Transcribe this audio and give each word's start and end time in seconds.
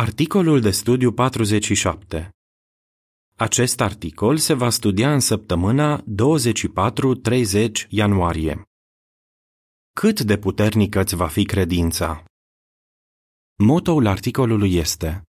Articolul 0.00 0.60
de 0.60 0.70
studiu 0.70 1.12
47 1.12 2.30
Acest 3.36 3.80
articol 3.80 4.36
se 4.36 4.54
va 4.54 4.70
studia 4.70 5.12
în 5.12 5.20
săptămâna 5.20 6.04
24-30 6.04 7.70
ianuarie. 7.88 8.62
Cât 9.92 10.20
de 10.20 10.38
puternică 10.38 11.00
îți 11.00 11.14
va 11.14 11.28
fi 11.28 11.44
credința? 11.44 12.24
Motoul 13.58 14.06
articolului 14.06 14.74
este 14.74 15.22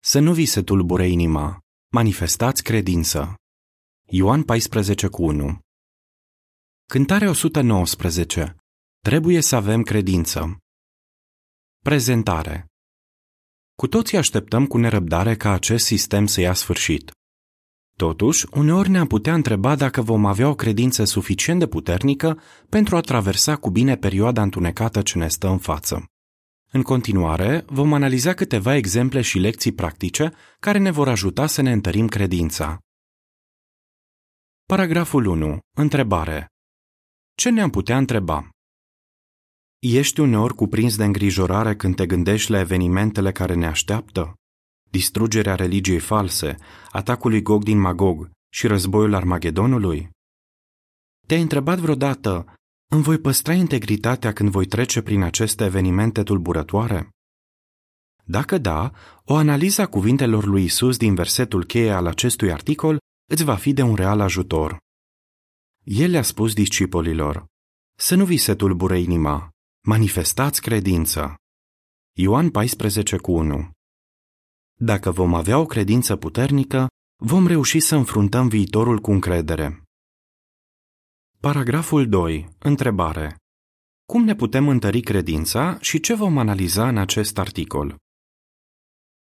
Să 0.00 0.18
nu 0.18 0.32
vi 0.32 0.44
se 0.44 0.62
tulbure 0.62 1.08
inima, 1.08 1.58
manifestați 1.92 2.62
credință. 2.62 3.34
Ioan 4.08 4.44
14,1 4.44 5.58
Cântare 6.88 7.28
119 7.28 8.56
Trebuie 9.00 9.40
să 9.40 9.56
avem 9.56 9.82
credință. 9.82 10.58
Prezentare 11.82 12.66
cu 13.76 13.86
toții 13.86 14.18
așteptăm 14.18 14.66
cu 14.66 14.78
nerăbdare 14.78 15.36
ca 15.36 15.52
acest 15.52 15.84
sistem 15.84 16.26
să 16.26 16.40
ia 16.40 16.52
sfârșit. 16.52 17.10
Totuși, 17.96 18.46
uneori 18.50 18.88
ne-am 18.90 19.06
putea 19.06 19.34
întreba 19.34 19.74
dacă 19.74 20.02
vom 20.02 20.24
avea 20.26 20.48
o 20.48 20.54
credință 20.54 21.04
suficient 21.04 21.58
de 21.58 21.66
puternică 21.66 22.40
pentru 22.68 22.96
a 22.96 23.00
traversa 23.00 23.56
cu 23.56 23.70
bine 23.70 23.96
perioada 23.96 24.42
întunecată 24.42 25.02
ce 25.02 25.18
ne 25.18 25.28
stă 25.28 25.48
în 25.48 25.58
față. 25.58 26.04
În 26.72 26.82
continuare, 26.82 27.64
vom 27.66 27.92
analiza 27.92 28.34
câteva 28.34 28.76
exemple 28.76 29.20
și 29.20 29.38
lecții 29.38 29.72
practice 29.72 30.32
care 30.60 30.78
ne 30.78 30.90
vor 30.90 31.08
ajuta 31.08 31.46
să 31.46 31.62
ne 31.62 31.72
întărim 31.72 32.06
credința. 32.06 32.78
Paragraful 34.66 35.26
1. 35.26 35.58
Întrebare. 35.76 36.46
Ce 37.34 37.50
ne-am 37.50 37.70
putea 37.70 37.96
întreba? 37.96 38.55
Ești 39.78 40.20
uneori 40.20 40.54
cuprins 40.54 40.96
de 40.96 41.04
îngrijorare 41.04 41.76
când 41.76 41.96
te 41.96 42.06
gândești 42.06 42.50
la 42.50 42.58
evenimentele 42.58 43.32
care 43.32 43.54
ne 43.54 43.66
așteaptă? 43.66 44.34
Distrugerea 44.90 45.54
religiei 45.54 45.98
false, 45.98 46.56
atacul 46.90 47.30
lui 47.30 47.42
Gog 47.42 47.62
din 47.62 47.78
Magog 47.78 48.30
și 48.52 48.66
războiul 48.66 49.14
Armagedonului? 49.14 50.08
Te-ai 51.26 51.40
întrebat 51.40 51.78
vreodată, 51.78 52.54
îmi 52.90 53.02
voi 53.02 53.18
păstra 53.18 53.52
integritatea 53.52 54.32
când 54.32 54.50
voi 54.50 54.66
trece 54.66 55.02
prin 55.02 55.22
aceste 55.22 55.64
evenimente 55.64 56.22
tulburătoare? 56.22 57.08
Dacă 58.24 58.58
da, 58.58 58.92
o 59.24 59.34
analiză 59.34 59.82
a 59.82 59.86
cuvintelor 59.86 60.44
lui 60.44 60.64
Isus 60.64 60.96
din 60.96 61.14
versetul 61.14 61.64
cheie 61.64 61.90
al 61.90 62.06
acestui 62.06 62.52
articol 62.52 62.98
îți 63.30 63.44
va 63.44 63.56
fi 63.56 63.72
de 63.72 63.82
un 63.82 63.94
real 63.94 64.20
ajutor. 64.20 64.78
El 65.84 66.10
le-a 66.10 66.22
spus 66.22 66.54
discipolilor, 66.54 67.46
să 67.98 68.14
nu 68.14 68.24
vi 68.24 68.36
se 68.36 68.54
tulbure 68.54 68.98
inima, 68.98 69.50
Manifestați 69.88 70.60
credință. 70.60 71.34
Ioan 72.16 72.50
14 72.50 73.16
cu 73.16 73.32
1 73.32 73.70
Dacă 74.80 75.10
vom 75.10 75.34
avea 75.34 75.58
o 75.58 75.66
credință 75.66 76.16
puternică, 76.16 76.86
vom 77.22 77.46
reuși 77.46 77.80
să 77.80 77.96
înfruntăm 77.96 78.48
viitorul 78.48 78.98
cu 78.98 79.10
încredere. 79.10 79.82
Paragraful 81.40 82.08
2. 82.08 82.48
Întrebare. 82.58 83.36
Cum 84.04 84.24
ne 84.24 84.34
putem 84.34 84.68
întări 84.68 85.00
credința 85.00 85.78
și 85.80 86.00
ce 86.00 86.14
vom 86.14 86.38
analiza 86.38 86.88
în 86.88 86.96
acest 86.96 87.38
articol? 87.38 87.96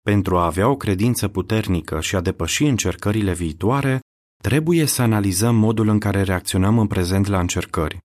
Pentru 0.01 0.37
a 0.37 0.45
avea 0.45 0.69
o 0.69 0.77
credință 0.77 1.27
puternică 1.27 2.01
și 2.01 2.15
a 2.15 2.21
depăși 2.21 2.63
încercările 2.63 3.33
viitoare, 3.33 3.99
trebuie 4.43 4.85
să 4.85 5.01
analizăm 5.01 5.55
modul 5.55 5.87
în 5.87 5.99
care 5.99 6.21
reacționăm 6.21 6.79
în 6.79 6.87
prezent 6.87 7.25
la 7.27 7.39
încercări. 7.39 8.04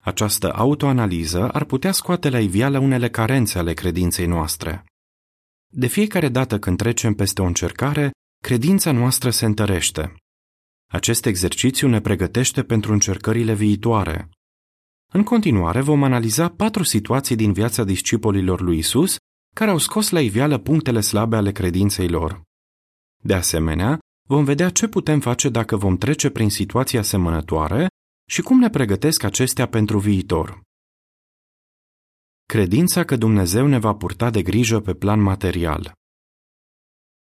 Această 0.00 0.52
autoanaliză 0.52 1.48
ar 1.48 1.64
putea 1.64 1.92
scoate 1.92 2.30
la 2.30 2.40
iveală 2.40 2.78
unele 2.78 3.10
carențe 3.10 3.58
ale 3.58 3.74
credinței 3.74 4.26
noastre. 4.26 4.84
De 5.72 5.86
fiecare 5.86 6.28
dată 6.28 6.58
când 6.58 6.76
trecem 6.76 7.14
peste 7.14 7.42
o 7.42 7.44
încercare, 7.44 8.10
credința 8.42 8.92
noastră 8.92 9.30
se 9.30 9.44
întărește. 9.44 10.14
Acest 10.90 11.26
exercițiu 11.26 11.88
ne 11.88 12.00
pregătește 12.00 12.62
pentru 12.62 12.92
încercările 12.92 13.54
viitoare. 13.54 14.28
În 15.12 15.22
continuare 15.22 15.80
vom 15.80 16.02
analiza 16.02 16.48
patru 16.48 16.82
situații 16.82 17.36
din 17.36 17.52
viața 17.52 17.84
discipolilor 17.84 18.60
lui 18.60 18.78
Isus 18.78 19.16
care 19.54 19.70
au 19.70 19.78
scos 19.78 20.10
la 20.10 20.20
iveală 20.20 20.58
punctele 20.58 21.00
slabe 21.00 21.36
ale 21.36 21.52
credinței 21.52 22.08
lor. 22.08 22.42
De 23.22 23.34
asemenea, 23.34 23.98
vom 24.28 24.44
vedea 24.44 24.70
ce 24.70 24.88
putem 24.88 25.20
face 25.20 25.48
dacă 25.48 25.76
vom 25.76 25.96
trece 25.96 26.30
prin 26.30 26.50
situații 26.50 26.98
asemănătoare 26.98 27.86
și 28.30 28.42
cum 28.42 28.58
ne 28.58 28.70
pregătesc 28.70 29.22
acestea 29.22 29.68
pentru 29.68 29.98
viitor. 29.98 30.60
Credința 32.46 33.04
că 33.04 33.16
Dumnezeu 33.16 33.66
ne 33.66 33.78
va 33.78 33.94
purta 33.94 34.30
de 34.30 34.42
grijă 34.42 34.80
pe 34.80 34.94
plan 34.94 35.20
material. 35.20 35.92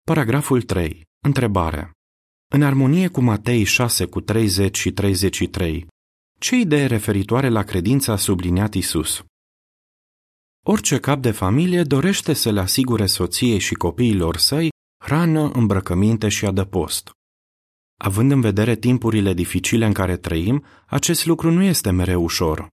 Paragraful 0.03 0.63
3. 0.63 1.05
Întrebare. 1.27 1.91
În 2.53 2.63
armonie 2.63 3.09
cu 3.09 3.21
Matei 3.21 3.65
6 3.65 4.07
cu 4.07 4.21
30 4.21 4.77
și 4.77 4.93
33, 4.93 5.87
ce 6.41 6.57
idee 6.57 6.87
referitoare 6.87 7.49
la 7.49 7.63
credință 7.63 8.11
a 8.11 8.17
subliniat 8.17 8.75
Isus? 8.75 9.25
Orice 10.67 10.99
cap 11.01 11.21
de 11.21 11.31
familie 11.31 11.83
dorește 11.83 12.33
să 12.33 12.51
le 12.51 12.61
asigure 12.61 13.07
soției 13.07 13.59
și 13.59 13.75
copiilor 13.75 14.37
săi 14.37 14.69
hrană, 15.05 15.51
îmbrăcăminte 15.51 16.29
și 16.29 16.47
adăpost. 16.47 17.11
Având 18.01 18.31
în 18.31 18.41
vedere 18.41 18.77
timpurile 18.77 19.35
dificile 19.35 19.87
în 19.87 19.93
care 19.93 20.17
trăim, 20.17 20.65
acest 20.87 21.27
lucru 21.27 21.51
nu 21.51 21.63
este 21.63 21.91
mereu 21.91 22.23
ușor. 22.23 22.69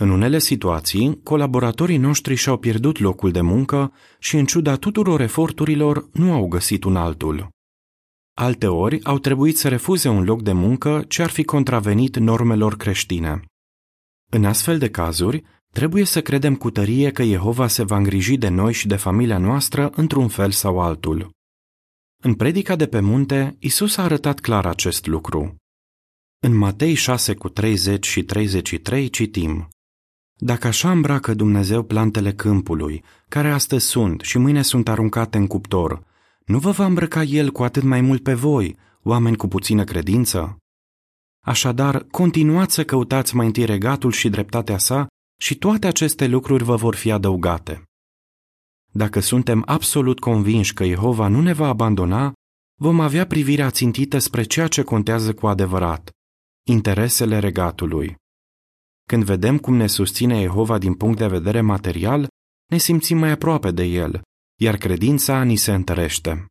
În 0.00 0.10
unele 0.10 0.38
situații, 0.38 1.20
colaboratorii 1.22 1.96
noștri 1.96 2.34
și-au 2.34 2.58
pierdut 2.58 2.98
locul 2.98 3.30
de 3.30 3.40
muncă 3.40 3.92
și, 4.18 4.36
în 4.36 4.44
ciuda 4.44 4.76
tuturor 4.76 5.20
eforturilor, 5.20 6.08
nu 6.12 6.32
au 6.32 6.48
găsit 6.48 6.84
un 6.84 6.96
altul. 6.96 7.48
Alteori 8.34 9.04
au 9.04 9.18
trebuit 9.18 9.58
să 9.58 9.68
refuze 9.68 10.08
un 10.08 10.24
loc 10.24 10.42
de 10.42 10.52
muncă 10.52 11.04
ce 11.08 11.22
ar 11.22 11.30
fi 11.30 11.44
contravenit 11.44 12.16
normelor 12.16 12.76
creștine. 12.76 13.40
În 14.30 14.44
astfel 14.44 14.78
de 14.78 14.90
cazuri, 14.90 15.42
trebuie 15.72 16.04
să 16.04 16.22
credem 16.22 16.54
cu 16.54 16.70
tărie 16.70 17.10
că 17.10 17.22
Jehova 17.22 17.66
se 17.66 17.82
va 17.82 17.96
îngriji 17.96 18.36
de 18.36 18.48
noi 18.48 18.72
și 18.72 18.86
de 18.86 18.96
familia 18.96 19.38
noastră 19.38 19.90
într-un 19.94 20.28
fel 20.28 20.50
sau 20.50 20.80
altul. 20.80 21.30
În 22.24 22.34
predica 22.34 22.76
de 22.76 22.86
pe 22.86 23.00
munte, 23.00 23.56
Isus 23.58 23.96
a 23.96 24.02
arătat 24.02 24.40
clar 24.40 24.66
acest 24.66 25.06
lucru. 25.06 25.56
În 26.38 26.56
Matei 26.56 26.94
6 26.94 27.34
cu 27.34 27.48
30 27.48 28.06
și 28.06 28.22
33 28.22 29.08
citim 29.08 29.68
Dacă 30.38 30.66
așa 30.66 30.90
îmbracă 30.90 31.34
Dumnezeu 31.34 31.82
plantele 31.82 32.32
câmpului, 32.32 33.04
care 33.28 33.50
astăzi 33.50 33.86
sunt 33.86 34.20
și 34.20 34.38
mâine 34.38 34.62
sunt 34.62 34.88
aruncate 34.88 35.38
în 35.38 35.46
cuptor, 35.46 36.04
nu 36.44 36.58
vă 36.58 36.70
va 36.70 36.84
îmbrăca 36.84 37.22
El 37.22 37.50
cu 37.50 37.62
atât 37.62 37.82
mai 37.82 38.00
mult 38.00 38.22
pe 38.22 38.34
voi, 38.34 38.76
oameni 39.02 39.36
cu 39.36 39.48
puțină 39.48 39.84
credință? 39.84 40.56
Așadar, 41.44 42.06
continuați 42.10 42.74
să 42.74 42.84
căutați 42.84 43.36
mai 43.36 43.46
întâi 43.46 43.64
regatul 43.64 44.12
și 44.12 44.28
dreptatea 44.28 44.78
sa 44.78 45.06
și 45.40 45.54
toate 45.54 45.86
aceste 45.86 46.26
lucruri 46.26 46.64
vă 46.64 46.76
vor 46.76 46.94
fi 46.94 47.10
adăugate. 47.10 47.82
Dacă 48.94 49.20
suntem 49.20 49.62
absolut 49.66 50.18
convinși 50.18 50.72
că 50.72 50.84
Jehova 50.84 51.28
nu 51.28 51.40
ne 51.40 51.52
va 51.52 51.68
abandona, 51.68 52.32
vom 52.80 53.00
avea 53.00 53.26
privirea 53.26 53.70
țintită 53.70 54.18
spre 54.18 54.42
ceea 54.42 54.68
ce 54.68 54.82
contează 54.82 55.34
cu 55.34 55.46
adevărat, 55.46 56.10
interesele 56.66 57.38
regatului. 57.38 58.16
Când 59.08 59.24
vedem 59.24 59.58
cum 59.58 59.74
ne 59.74 59.86
susține 59.86 60.40
Jehova 60.40 60.78
din 60.78 60.94
punct 60.94 61.18
de 61.18 61.26
vedere 61.26 61.60
material, 61.60 62.28
ne 62.70 62.76
simțim 62.76 63.18
mai 63.18 63.30
aproape 63.30 63.70
de 63.70 63.84
El, 63.84 64.20
iar 64.60 64.76
credința 64.76 65.42
ni 65.42 65.56
se 65.56 65.72
întărește. 65.72 66.46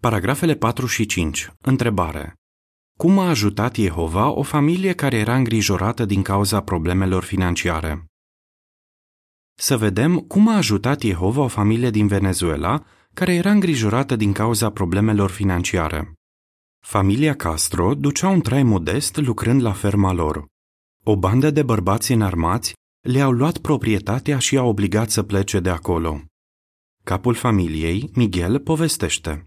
Paragrafele 0.00 0.54
4 0.54 0.86
și 0.86 1.06
5. 1.06 1.52
Întrebare. 1.58 2.34
Cum 2.98 3.18
a 3.18 3.28
ajutat 3.28 3.74
Jehova 3.74 4.30
o 4.30 4.42
familie 4.42 4.94
care 4.94 5.16
era 5.16 5.36
îngrijorată 5.36 6.04
din 6.04 6.22
cauza 6.22 6.62
problemelor 6.62 7.24
financiare? 7.24 8.11
Să 9.54 9.76
vedem 9.76 10.18
cum 10.18 10.48
a 10.48 10.56
ajutat 10.56 11.00
Jehova 11.00 11.42
o 11.42 11.48
familie 11.48 11.90
din 11.90 12.06
Venezuela 12.06 12.84
care 13.14 13.34
era 13.34 13.50
îngrijorată 13.50 14.16
din 14.16 14.32
cauza 14.32 14.70
problemelor 14.70 15.30
financiare. 15.30 16.12
Familia 16.84 17.34
Castro 17.34 17.94
ducea 17.94 18.28
un 18.28 18.40
trai 18.40 18.62
modest 18.62 19.16
lucrând 19.16 19.62
la 19.62 19.72
ferma 19.72 20.12
lor. 20.12 20.44
O 21.04 21.16
bandă 21.16 21.50
de 21.50 21.62
bărbați 21.62 22.12
înarmați 22.12 22.74
le-au 23.00 23.30
luat 23.30 23.58
proprietatea 23.58 24.38
și 24.38 24.54
i-au 24.54 24.68
obligat 24.68 25.10
să 25.10 25.22
plece 25.22 25.60
de 25.60 25.70
acolo. 25.70 26.20
Capul 27.04 27.34
familiei, 27.34 28.10
Miguel, 28.14 28.58
povestește. 28.58 29.46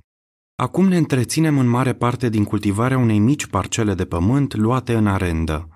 Acum 0.56 0.88
ne 0.88 0.98
întreținem 0.98 1.57
în 1.57 1.68
mare 1.68 1.94
parte 1.94 2.30
din 2.30 2.44
cultivarea 2.44 2.98
unei 2.98 3.19
mici 3.19 3.46
parcele 3.46 3.94
de 3.94 4.06
pământ 4.06 4.54
luate 4.54 4.94
în 4.96 5.07
arendă. 5.07 5.75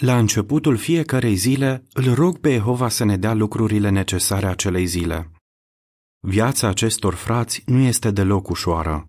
La 0.00 0.18
începutul 0.18 0.76
fiecarei 0.76 1.34
zile, 1.34 1.84
îl 1.92 2.14
rog 2.14 2.38
pe 2.38 2.52
Jehova 2.52 2.88
să 2.88 3.04
ne 3.04 3.16
dea 3.16 3.34
lucrurile 3.34 3.88
necesare 3.88 4.46
acelei 4.46 4.86
zile. 4.86 5.30
Viața 6.20 6.68
acestor 6.68 7.14
frați 7.14 7.62
nu 7.66 7.78
este 7.78 8.10
deloc 8.10 8.48
ușoară. 8.48 9.06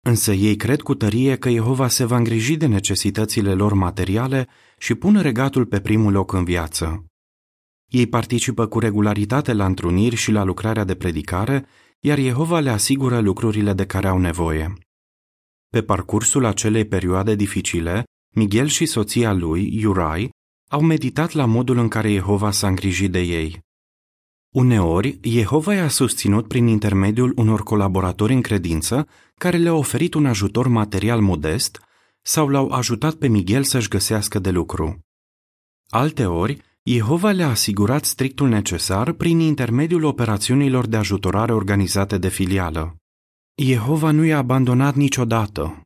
Însă 0.00 0.32
ei 0.32 0.56
cred 0.56 0.80
cu 0.80 0.94
tărie 0.94 1.36
că 1.36 1.50
Jehova 1.50 1.88
se 1.88 2.04
va 2.04 2.16
îngriji 2.16 2.56
de 2.56 2.66
necesitățile 2.66 3.54
lor 3.54 3.72
materiale 3.72 4.48
și 4.78 4.94
pun 4.94 5.20
regatul 5.20 5.66
pe 5.66 5.80
primul 5.80 6.12
loc 6.12 6.32
în 6.32 6.44
viață. 6.44 7.04
Ei 7.86 8.06
participă 8.06 8.66
cu 8.66 8.78
regularitate 8.78 9.52
la 9.52 9.66
întruniri 9.66 10.16
și 10.16 10.30
la 10.30 10.42
lucrarea 10.44 10.84
de 10.84 10.94
predicare, 10.94 11.66
iar 12.00 12.18
Jehova 12.18 12.60
le 12.60 12.70
asigură 12.70 13.20
lucrurile 13.20 13.72
de 13.72 13.86
care 13.86 14.06
au 14.06 14.18
nevoie. 14.18 14.72
Pe 15.68 15.82
parcursul 15.82 16.44
acelei 16.44 16.84
perioade 16.84 17.34
dificile, 17.34 18.04
Miguel 18.34 18.66
și 18.66 18.86
soția 18.86 19.32
lui, 19.32 19.74
Iurai, 19.80 20.30
au 20.70 20.80
meditat 20.80 21.32
la 21.32 21.44
modul 21.44 21.78
în 21.78 21.88
care 21.88 22.12
Jehova 22.12 22.50
s-a 22.50 22.68
îngrijit 22.68 23.10
de 23.10 23.20
ei. 23.20 23.60
Uneori, 24.54 25.18
Jehova 25.22 25.74
i-a 25.74 25.88
susținut 25.88 26.48
prin 26.48 26.66
intermediul 26.66 27.32
unor 27.36 27.62
colaboratori 27.62 28.32
în 28.32 28.40
credință 28.40 29.06
care 29.34 29.56
le-au 29.56 29.78
oferit 29.78 30.14
un 30.14 30.26
ajutor 30.26 30.66
material 30.66 31.20
modest 31.20 31.80
sau 32.22 32.48
l-au 32.48 32.68
ajutat 32.68 33.14
pe 33.14 33.28
Miguel 33.28 33.62
să-și 33.62 33.88
găsească 33.88 34.38
de 34.38 34.50
lucru. 34.50 34.98
Alteori, 35.88 36.60
Jehova 36.82 37.30
le-a 37.30 37.48
asigurat 37.48 38.04
strictul 38.04 38.48
necesar 38.48 39.12
prin 39.12 39.38
intermediul 39.38 40.04
operațiunilor 40.04 40.86
de 40.86 40.96
ajutorare 40.96 41.52
organizate 41.52 42.18
de 42.18 42.28
filială. 42.28 42.96
Jehova 43.54 44.10
nu 44.10 44.24
i-a 44.24 44.38
abandonat 44.38 44.94
niciodată. 44.94 45.82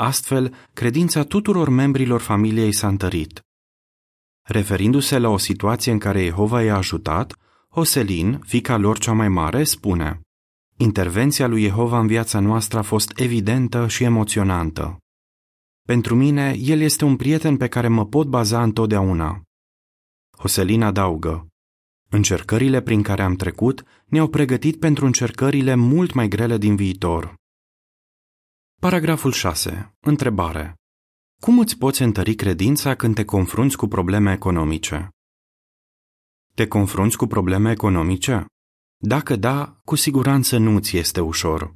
Astfel, 0.00 0.54
credința 0.72 1.22
tuturor 1.22 1.68
membrilor 1.68 2.20
familiei 2.20 2.72
s-a 2.72 2.88
întărit. 2.88 3.40
Referindu-se 4.42 5.18
la 5.18 5.28
o 5.28 5.36
situație 5.36 5.92
în 5.92 5.98
care 5.98 6.24
Jehova 6.24 6.62
i-a 6.62 6.76
ajutat, 6.76 7.36
Hoselin, 7.68 8.38
fica 8.46 8.76
lor 8.76 8.98
cea 8.98 9.12
mai 9.12 9.28
mare, 9.28 9.64
spune 9.64 10.20
Intervenția 10.76 11.46
lui 11.46 11.62
Jehova 11.62 11.98
în 11.98 12.06
viața 12.06 12.40
noastră 12.40 12.78
a 12.78 12.82
fost 12.82 13.18
evidentă 13.18 13.88
și 13.88 14.04
emoționantă. 14.04 14.98
Pentru 15.86 16.14
mine, 16.14 16.56
el 16.58 16.80
este 16.80 17.04
un 17.04 17.16
prieten 17.16 17.56
pe 17.56 17.68
care 17.68 17.88
mă 17.88 18.06
pot 18.06 18.26
baza 18.26 18.62
întotdeauna. 18.62 19.42
Hoselin 20.38 20.82
adaugă 20.82 21.46
Încercările 22.10 22.80
prin 22.80 23.02
care 23.02 23.22
am 23.22 23.34
trecut 23.34 23.82
ne-au 24.04 24.28
pregătit 24.28 24.78
pentru 24.78 25.06
încercările 25.06 25.74
mult 25.74 26.12
mai 26.12 26.28
grele 26.28 26.58
din 26.58 26.76
viitor. 26.76 27.38
Paragraful 28.80 29.32
6. 29.32 29.94
Întrebare. 30.00 30.74
Cum 31.40 31.58
îți 31.58 31.78
poți 31.78 32.02
întări 32.02 32.34
credința 32.34 32.94
când 32.94 33.14
te 33.14 33.24
confrunți 33.24 33.76
cu 33.76 33.86
probleme 33.86 34.32
economice? 34.32 35.08
Te 36.54 36.66
confrunți 36.66 37.16
cu 37.16 37.26
probleme 37.26 37.70
economice? 37.70 38.44
Dacă 38.96 39.36
da, 39.36 39.80
cu 39.84 39.94
siguranță 39.94 40.58
nu 40.58 40.78
ți 40.78 40.96
este 40.96 41.20
ușor. 41.20 41.74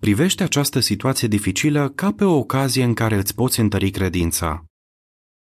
Privește 0.00 0.42
această 0.42 0.80
situație 0.80 1.28
dificilă 1.28 1.90
ca 1.90 2.12
pe 2.12 2.24
o 2.24 2.36
ocazie 2.36 2.84
în 2.84 2.94
care 2.94 3.16
îți 3.16 3.34
poți 3.34 3.60
întări 3.60 3.90
credința. 3.90 4.64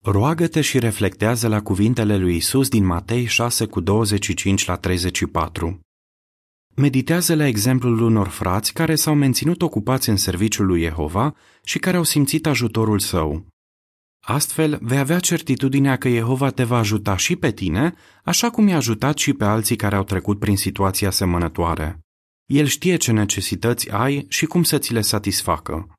Roagă-te 0.03 0.61
și 0.61 0.79
reflectează 0.79 1.47
la 1.47 1.61
cuvintele 1.61 2.17
lui 2.17 2.35
Isus 2.35 2.69
din 2.69 2.85
Matei 2.85 3.25
6 3.25 3.65
cu 3.65 3.79
25 3.79 4.65
la 4.65 4.77
34. 4.77 5.79
Meditează 6.81 7.35
la 7.35 7.45
exemplul 7.45 8.01
unor 8.01 8.27
frați 8.27 8.73
care 8.73 8.95
s-au 8.95 9.15
menținut 9.15 9.61
ocupați 9.61 10.09
în 10.09 10.17
serviciul 10.17 10.65
lui 10.65 10.81
Jehova 10.81 11.35
și 11.63 11.79
care 11.79 11.97
au 11.97 12.03
simțit 12.03 12.45
ajutorul 12.45 12.99
său. 12.99 13.47
Astfel, 14.25 14.77
vei 14.81 14.97
avea 14.97 15.19
certitudinea 15.19 15.97
că 15.97 16.09
Jehova 16.09 16.49
te 16.49 16.63
va 16.63 16.77
ajuta 16.77 17.17
și 17.17 17.35
pe 17.35 17.51
tine, 17.51 17.93
așa 18.23 18.49
cum 18.49 18.67
i-a 18.67 18.75
ajutat 18.75 19.17
și 19.17 19.33
pe 19.33 19.43
alții 19.43 19.75
care 19.75 19.95
au 19.95 20.03
trecut 20.03 20.39
prin 20.39 20.57
situații 20.57 21.05
asemănătoare. 21.05 21.99
El 22.45 22.65
știe 22.65 22.95
ce 22.95 23.11
necesități 23.11 23.91
ai 23.91 24.25
și 24.29 24.45
cum 24.45 24.63
să 24.63 24.77
ți 24.77 24.93
le 24.93 25.01
satisfacă. 25.01 25.93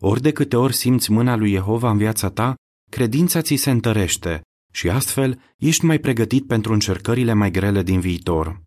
Ori 0.00 0.20
de 0.20 0.32
câte 0.32 0.56
ori 0.56 0.74
simți 0.74 1.10
mâna 1.10 1.36
lui 1.36 1.50
Jehova 1.50 1.90
în 1.90 1.96
viața 1.96 2.30
ta, 2.30 2.54
credința 2.90 3.40
ți 3.40 3.54
se 3.54 3.70
întărește 3.70 4.40
și 4.72 4.88
astfel 4.90 5.42
ești 5.56 5.84
mai 5.84 5.98
pregătit 5.98 6.46
pentru 6.46 6.72
încercările 6.72 7.32
mai 7.32 7.50
grele 7.50 7.82
din 7.82 8.00
viitor. 8.00 8.62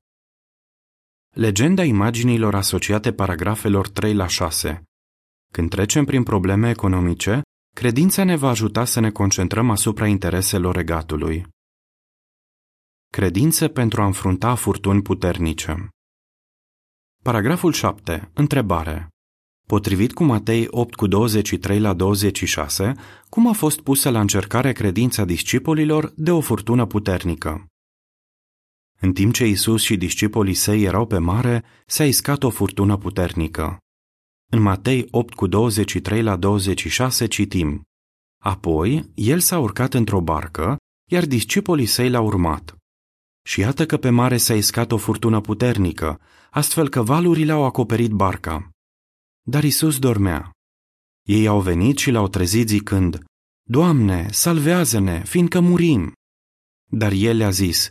Legenda 1.37 1.83
imaginilor 1.83 2.55
asociate 2.55 3.13
paragrafelor 3.13 3.89
3 3.89 4.13
la 4.13 4.27
6 4.27 4.83
Când 5.51 5.69
trecem 5.69 6.05
prin 6.05 6.23
probleme 6.23 6.69
economice, 6.69 7.41
credința 7.75 8.23
ne 8.23 8.35
va 8.35 8.49
ajuta 8.49 8.85
să 8.85 8.99
ne 8.99 9.11
concentrăm 9.11 9.69
asupra 9.69 10.07
intereselor 10.07 10.75
regatului. 10.75 11.47
Credință 13.11 13.67
pentru 13.67 14.01
a 14.01 14.05
înfrunta 14.05 14.55
furtuni 14.55 15.01
puternice 15.01 15.87
Paragraful 17.23 17.71
7. 17.71 18.31
Întrebare. 18.33 19.07
Potrivit 19.67 20.13
cu 20.13 20.23
Matei 20.23 20.67
8 20.69 20.95
cu 20.95 21.07
23 21.07 21.79
la 21.79 21.93
26, 21.93 22.93
cum 23.29 23.47
a 23.47 23.53
fost 23.53 23.81
pusă 23.81 24.09
la 24.09 24.19
încercare 24.19 24.71
credința 24.71 25.25
discipolilor 25.25 26.13
de 26.15 26.31
o 26.31 26.41
furtună 26.41 26.85
puternică? 26.85 27.65
În 28.99 29.13
timp 29.13 29.33
ce 29.33 29.45
Isus 29.45 29.81
și 29.81 29.97
discipolii 29.97 30.53
săi 30.53 30.83
erau 30.83 31.05
pe 31.05 31.17
mare, 31.17 31.63
s-a 31.85 32.05
iscat 32.05 32.43
o 32.43 32.49
furtună 32.49 32.97
puternică. 32.97 33.77
În 34.51 34.61
Matei 34.61 35.07
8 35.11 35.33
cu 35.33 35.47
23 35.47 36.21
la 36.21 36.35
26 36.35 37.27
citim 37.27 37.83
Apoi, 38.43 39.11
el 39.15 39.39
s-a 39.39 39.59
urcat 39.59 39.93
într-o 39.93 40.21
barcă, 40.21 40.77
iar 41.11 41.25
discipolii 41.25 41.85
săi 41.85 42.09
l-au 42.09 42.25
urmat. 42.25 42.75
Și 43.47 43.59
iată 43.59 43.85
că 43.85 43.97
pe 43.97 44.09
mare 44.09 44.37
s-a 44.37 44.55
iscat 44.55 44.91
o 44.91 44.97
furtună 44.97 45.41
puternică, 45.41 46.21
astfel 46.51 46.89
că 46.89 47.01
valurile 47.01 47.51
au 47.51 47.63
acoperit 47.63 48.11
barca. 48.11 48.69
Dar 49.41 49.63
Isus 49.63 49.99
dormea. 49.99 50.51
Ei 51.27 51.47
au 51.47 51.61
venit 51.61 51.97
și 51.97 52.11
l-au 52.11 52.27
trezit 52.27 52.67
zicând, 52.67 53.23
Doamne, 53.63 54.31
salvează-ne, 54.31 55.23
fiindcă 55.23 55.59
murim. 55.59 56.13
Dar 56.91 57.11
el 57.11 57.37
le-a 57.37 57.49
zis, 57.49 57.89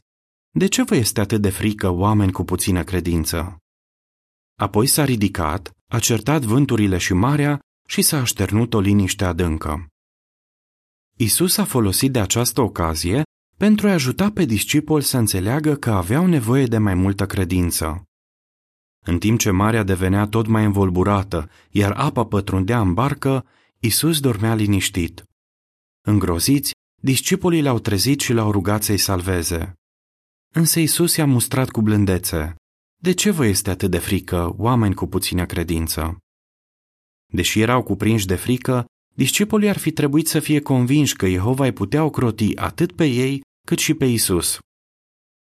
De 0.56 0.66
ce 0.66 0.82
vă 0.82 0.94
este 0.96 1.20
atât 1.20 1.40
de 1.40 1.50
frică, 1.50 1.88
oameni 1.88 2.32
cu 2.32 2.44
puțină 2.44 2.84
credință? 2.84 3.58
Apoi 4.58 4.86
s-a 4.86 5.04
ridicat, 5.04 5.70
a 5.90 5.98
certat 5.98 6.42
vânturile 6.42 6.98
și 6.98 7.12
marea 7.12 7.60
și 7.88 8.02
s-a 8.02 8.18
așternut 8.20 8.74
o 8.74 8.80
liniște 8.80 9.24
adâncă. 9.24 9.86
Isus 11.16 11.56
a 11.56 11.64
folosit 11.64 12.12
de 12.12 12.20
această 12.20 12.60
ocazie 12.60 13.22
pentru 13.56 13.88
a 13.88 13.92
ajuta 13.92 14.30
pe 14.30 14.44
discipol 14.44 15.00
să 15.00 15.16
înțeleagă 15.16 15.74
că 15.74 15.90
aveau 15.90 16.26
nevoie 16.26 16.66
de 16.66 16.78
mai 16.78 16.94
multă 16.94 17.26
credință. 17.26 18.04
În 19.06 19.18
timp 19.18 19.38
ce 19.38 19.50
marea 19.50 19.82
devenea 19.82 20.26
tot 20.26 20.46
mai 20.46 20.64
învolburată, 20.64 21.50
iar 21.70 21.92
apa 21.92 22.24
pătrundea 22.24 22.80
în 22.80 22.94
barcă, 22.94 23.46
Isus 23.78 24.20
dormea 24.20 24.54
liniștit. 24.54 25.24
Îngroziți, 26.06 26.72
discipolii 27.02 27.62
l-au 27.62 27.78
trezit 27.78 28.20
și 28.20 28.32
l-au 28.32 28.50
rugat 28.52 28.82
să-i 28.82 28.98
salveze. 28.98 29.74
Însă 30.56 30.80
Isus 30.80 31.16
i-a 31.16 31.26
mustrat 31.26 31.70
cu 31.70 31.80
blândețe. 31.80 32.54
De 33.02 33.12
ce 33.12 33.30
vă 33.30 33.46
este 33.46 33.70
atât 33.70 33.90
de 33.90 33.98
frică, 33.98 34.54
oameni 34.56 34.94
cu 34.94 35.06
puțină 35.06 35.46
credință? 35.46 36.18
Deși 37.32 37.60
erau 37.60 37.82
cuprinși 37.82 38.26
de 38.26 38.34
frică, 38.34 38.84
discipolii 39.14 39.68
ar 39.68 39.78
fi 39.78 39.92
trebuit 39.92 40.26
să 40.26 40.40
fie 40.40 40.60
convinși 40.60 41.16
că 41.16 41.28
Jehova 41.28 41.64
îi 41.64 41.72
putea 41.72 42.04
ocroti 42.04 42.56
atât 42.56 42.92
pe 42.92 43.04
ei 43.04 43.40
cât 43.66 43.78
și 43.78 43.94
pe 43.94 44.04
Isus. 44.04 44.58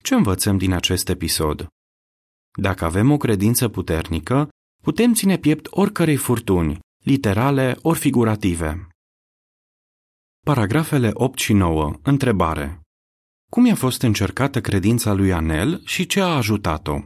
Ce 0.03 0.15
învățăm 0.15 0.57
din 0.57 0.71
acest 0.71 1.09
episod? 1.09 1.67
Dacă 2.61 2.85
avem 2.85 3.11
o 3.11 3.17
credință 3.17 3.69
puternică, 3.69 4.49
putem 4.83 5.13
ține 5.13 5.37
piept 5.37 5.67
oricărei 5.69 6.17
furtuni, 6.17 6.79
literale 7.03 7.77
ori 7.81 7.99
figurative. 7.99 8.87
Paragrafele 10.45 11.09
8 11.13 11.39
și 11.39 11.53
9. 11.53 11.93
Întrebare. 12.01 12.80
Cum 13.51 13.65
i-a 13.65 13.75
fost 13.75 14.01
încercată 14.01 14.61
credința 14.61 15.13
lui 15.13 15.33
Anel 15.33 15.81
și 15.85 16.05
ce 16.05 16.21
a 16.21 16.25
ajutat-o? 16.25 16.99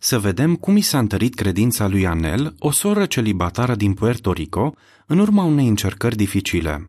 Să 0.00 0.18
vedem 0.18 0.56
cum 0.56 0.76
i 0.76 0.80
s-a 0.80 0.98
întărit 0.98 1.34
credința 1.34 1.86
lui 1.86 2.06
Anel, 2.06 2.54
o 2.58 2.70
soră 2.70 3.06
celibatară 3.06 3.74
din 3.74 3.94
Puerto 3.94 4.32
Rico, 4.32 4.74
în 5.06 5.18
urma 5.18 5.44
unei 5.44 5.68
încercări 5.68 6.16
dificile. 6.16 6.84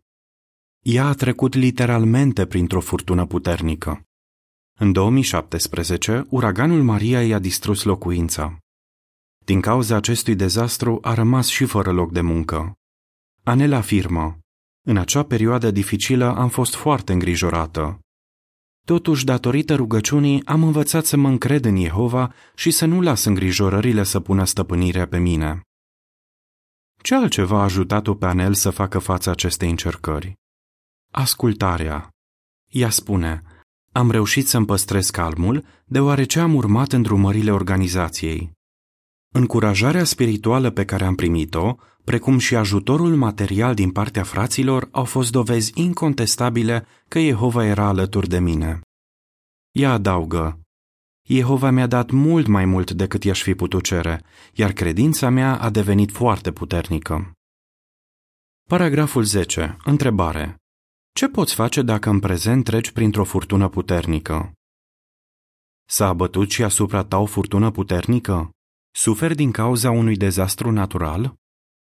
Ea 0.84 1.06
a 1.06 1.12
trecut 1.12 1.54
literalmente 1.54 2.46
printr-o 2.46 2.80
furtună 2.80 3.26
puternică. 3.26 4.02
În 4.78 4.92
2017, 4.92 6.26
uraganul 6.28 6.82
Maria 6.82 7.26
i-a 7.26 7.38
distrus 7.38 7.82
locuința. 7.82 8.58
Din 9.44 9.60
cauza 9.60 9.96
acestui 9.96 10.34
dezastru 10.34 10.98
a 11.02 11.14
rămas 11.14 11.46
și 11.46 11.64
fără 11.64 11.92
loc 11.92 12.12
de 12.12 12.20
muncă. 12.20 12.72
Anela 13.42 13.76
afirmă, 13.76 14.41
în 14.82 14.96
acea 14.96 15.22
perioadă 15.22 15.70
dificilă 15.70 16.34
am 16.36 16.48
fost 16.48 16.74
foarte 16.74 17.12
îngrijorată. 17.12 18.00
Totuși, 18.86 19.24
datorită 19.24 19.74
rugăciunii, 19.74 20.44
am 20.46 20.62
învățat 20.62 21.04
să 21.04 21.16
mă 21.16 21.28
încred 21.28 21.64
în 21.64 21.80
Jehova 21.80 22.34
și 22.54 22.70
să 22.70 22.84
nu 22.84 23.00
las 23.00 23.24
îngrijorările 23.24 24.02
să 24.02 24.20
pună 24.20 24.44
stăpânirea 24.44 25.06
pe 25.06 25.18
mine. 25.18 25.60
Ce 27.02 27.14
altceva 27.14 27.58
a 27.58 27.62
ajutat-o 27.62 28.14
pe 28.14 28.26
Anel 28.26 28.54
să 28.54 28.70
facă 28.70 28.98
față 28.98 29.30
acestei 29.30 29.70
încercări? 29.70 30.34
Ascultarea. 31.12 32.08
Ea 32.68 32.90
spune, 32.90 33.42
am 33.92 34.10
reușit 34.10 34.48
să-mi 34.48 34.66
păstrez 34.66 35.10
calmul, 35.10 35.64
deoarece 35.84 36.40
am 36.40 36.54
urmat 36.54 36.92
îndrumările 36.92 37.50
organizației. 37.50 38.52
Încurajarea 39.32 40.04
spirituală 40.04 40.70
pe 40.70 40.84
care 40.84 41.04
am 41.04 41.14
primit-o, 41.14 41.76
precum 42.04 42.38
și 42.38 42.56
ajutorul 42.56 43.16
material 43.16 43.74
din 43.74 43.90
partea 43.90 44.22
fraților, 44.22 44.88
au 44.90 45.04
fost 45.04 45.30
dovezi 45.30 45.72
incontestabile 45.74 46.86
că 47.08 47.20
Jehova 47.20 47.64
era 47.64 47.86
alături 47.86 48.28
de 48.28 48.38
mine. 48.38 48.80
Ea 49.70 49.92
adaugă, 49.92 50.62
Jehova 51.28 51.70
mi-a 51.70 51.86
dat 51.86 52.10
mult 52.10 52.46
mai 52.46 52.64
mult 52.64 52.90
decât 52.90 53.24
i-aș 53.24 53.42
fi 53.42 53.54
putut 53.54 53.82
cere, 53.84 54.24
iar 54.52 54.72
credința 54.72 55.28
mea 55.28 55.60
a 55.60 55.70
devenit 55.70 56.10
foarte 56.10 56.52
puternică. 56.52 57.32
Paragraful 58.68 59.22
10. 59.22 59.76
Întrebare. 59.84 60.56
Ce 61.14 61.28
poți 61.28 61.54
face 61.54 61.82
dacă 61.82 62.10
în 62.10 62.20
prezent 62.20 62.64
treci 62.64 62.90
printr-o 62.90 63.24
furtună 63.24 63.68
puternică? 63.68 64.52
S-a 65.88 66.08
abătut 66.08 66.50
și 66.50 66.62
asupra 66.62 67.04
ta 67.04 67.18
o 67.18 67.26
furtună 67.26 67.70
puternică? 67.70 68.50
Suferi 68.94 69.34
din 69.34 69.50
cauza 69.50 69.90
unui 69.90 70.16
dezastru 70.16 70.70
natural? 70.70 71.34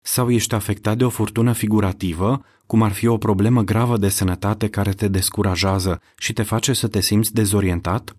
Sau 0.05 0.31
ești 0.31 0.55
afectat 0.55 0.97
de 0.97 1.05
o 1.05 1.09
furtună 1.09 1.53
figurativă, 1.53 2.45
cum 2.67 2.83
ar 2.83 2.93
fi 2.93 3.07
o 3.07 3.19
problemă 3.19 3.63
gravă 3.63 3.97
de 3.97 4.09
sănătate 4.09 4.69
care 4.69 4.93
te 4.93 5.09
descurajează 5.09 6.01
și 6.19 6.33
te 6.33 6.43
face 6.43 6.73
să 6.73 6.89
te 6.89 7.01
simți 7.01 7.33
dezorientat? 7.33 8.17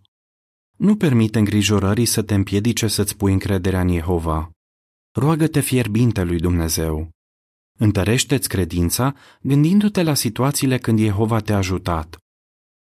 Nu 0.77 0.95
permite 0.95 1.39
îngrijorării 1.39 2.05
să 2.05 2.21
te 2.21 2.33
împiedice 2.33 2.87
să-ți 2.87 3.17
pui 3.17 3.31
încrederea 3.31 3.81
în 3.81 3.93
Jehova. 3.93 4.49
Roagă-te 5.11 5.59
fierbinte 5.59 6.23
lui 6.23 6.39
Dumnezeu. 6.39 7.09
Întărește-ți 7.77 8.49
credința 8.49 9.15
gândindu-te 9.41 10.03
la 10.03 10.13
situațiile 10.13 10.77
când 10.77 10.99
Jehova 10.99 11.39
te-a 11.39 11.57
ajutat. 11.57 12.17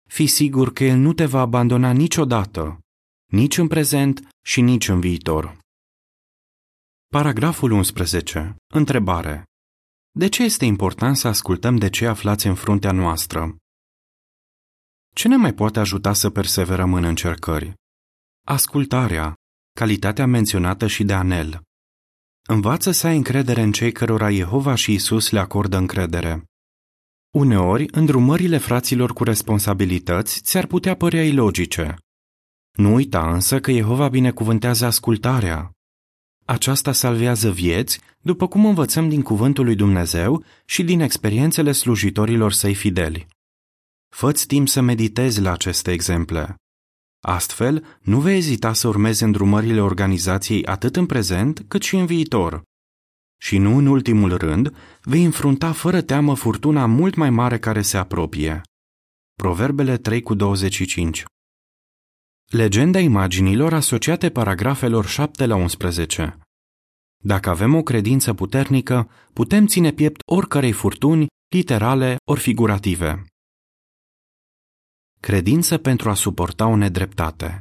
Fii 0.09 0.27
sigur 0.27 0.73
că 0.73 0.83
El 0.83 0.97
nu 0.97 1.13
te 1.13 1.25
va 1.25 1.39
abandona 1.39 1.91
niciodată, 1.91 2.79
nici 3.31 3.57
în 3.57 3.67
prezent 3.67 4.27
și 4.41 4.61
nici 4.61 4.87
în 4.87 4.99
viitor. 4.99 5.61
Paragraful 7.13 7.71
11. 7.71 8.55
Întrebare. 8.73 9.43
De 10.11 10.27
ce 10.27 10.43
este 10.43 10.65
important 10.65 11.17
să 11.17 11.27
ascultăm 11.27 11.75
de 11.75 11.89
ce 11.89 12.07
aflați 12.07 12.47
în 12.47 12.55
fruntea 12.55 12.91
noastră? 12.91 13.55
Ce 15.15 15.27
ne 15.27 15.35
mai 15.35 15.53
poate 15.53 15.79
ajuta 15.79 16.13
să 16.13 16.29
perseverăm 16.29 16.93
în 16.93 17.03
încercări? 17.03 17.73
Ascultarea, 18.45 19.33
calitatea 19.75 20.25
menționată 20.25 20.87
și 20.87 21.03
de 21.03 21.13
Anel. 21.13 21.61
Învață 22.47 22.91
să 22.91 23.07
ai 23.07 23.15
încredere 23.15 23.61
în 23.61 23.71
cei 23.71 23.91
cărora 23.91 24.31
Jehova 24.31 24.75
și 24.75 24.93
Isus 24.93 25.29
le 25.29 25.39
acordă 25.39 25.77
încredere. 25.77 26.43
Uneori, 27.33 27.85
îndrumările 27.91 28.57
fraților 28.57 29.13
cu 29.13 29.23
responsabilități 29.23 30.41
ți-ar 30.41 30.65
putea 30.65 30.95
părea 30.95 31.25
ilogice. 31.25 31.95
Nu 32.71 32.93
uita 32.93 33.33
însă 33.33 33.59
că 33.59 33.71
Jehova 33.71 34.07
binecuvântează 34.07 34.85
ascultarea. 34.85 35.71
Aceasta 36.45 36.91
salvează 36.91 37.51
vieți, 37.51 37.99
după 38.21 38.47
cum 38.47 38.65
învățăm 38.65 39.09
din 39.09 39.21
cuvântul 39.21 39.65
lui 39.65 39.75
Dumnezeu 39.75 40.43
și 40.65 40.83
din 40.83 40.99
experiențele 40.99 41.71
slujitorilor 41.71 42.51
săi 42.51 42.73
fideli. 42.73 43.27
Fă-ți 44.09 44.47
timp 44.47 44.67
să 44.67 44.81
meditezi 44.81 45.41
la 45.41 45.51
aceste 45.51 45.91
exemple. 45.91 46.55
Astfel, 47.25 47.97
nu 48.01 48.19
vei 48.19 48.37
ezita 48.37 48.73
să 48.73 48.87
urmezi 48.87 49.23
îndrumările 49.23 49.81
organizației 49.81 50.65
atât 50.65 50.95
în 50.95 51.05
prezent 51.05 51.65
cât 51.67 51.81
și 51.81 51.95
în 51.95 52.05
viitor. 52.05 52.61
Și 53.37 53.57
nu 53.57 53.77
în 53.77 53.85
ultimul 53.85 54.37
rând, 54.37 54.75
vei 55.01 55.23
înfrunta 55.23 55.71
fără 55.71 56.01
teamă 56.01 56.35
furtuna 56.35 56.85
mult 56.85 57.15
mai 57.15 57.29
mare 57.29 57.59
care 57.59 57.81
se 57.81 57.97
apropie. 57.97 58.61
Proverbele 59.33 59.97
3 59.97 60.21
cu 60.21 60.33
25 60.33 61.23
Legenda 62.55 62.99
imaginilor 62.99 63.73
asociate 63.73 64.29
paragrafelor 64.29 65.05
7 65.05 65.45
la 65.45 65.55
11 65.55 66.37
Dacă 67.23 67.49
avem 67.49 67.75
o 67.75 67.81
credință 67.83 68.33
puternică, 68.33 69.09
putem 69.33 69.65
ține 69.67 69.91
piept 69.91 70.21
oricărei 70.25 70.71
furtuni, 70.71 71.27
literale 71.55 72.15
ori 72.31 72.39
figurative. 72.39 73.25
Credință 75.19 75.77
pentru 75.77 76.09
a 76.09 76.13
suporta 76.13 76.67
o 76.67 76.75
nedreptate. 76.75 77.59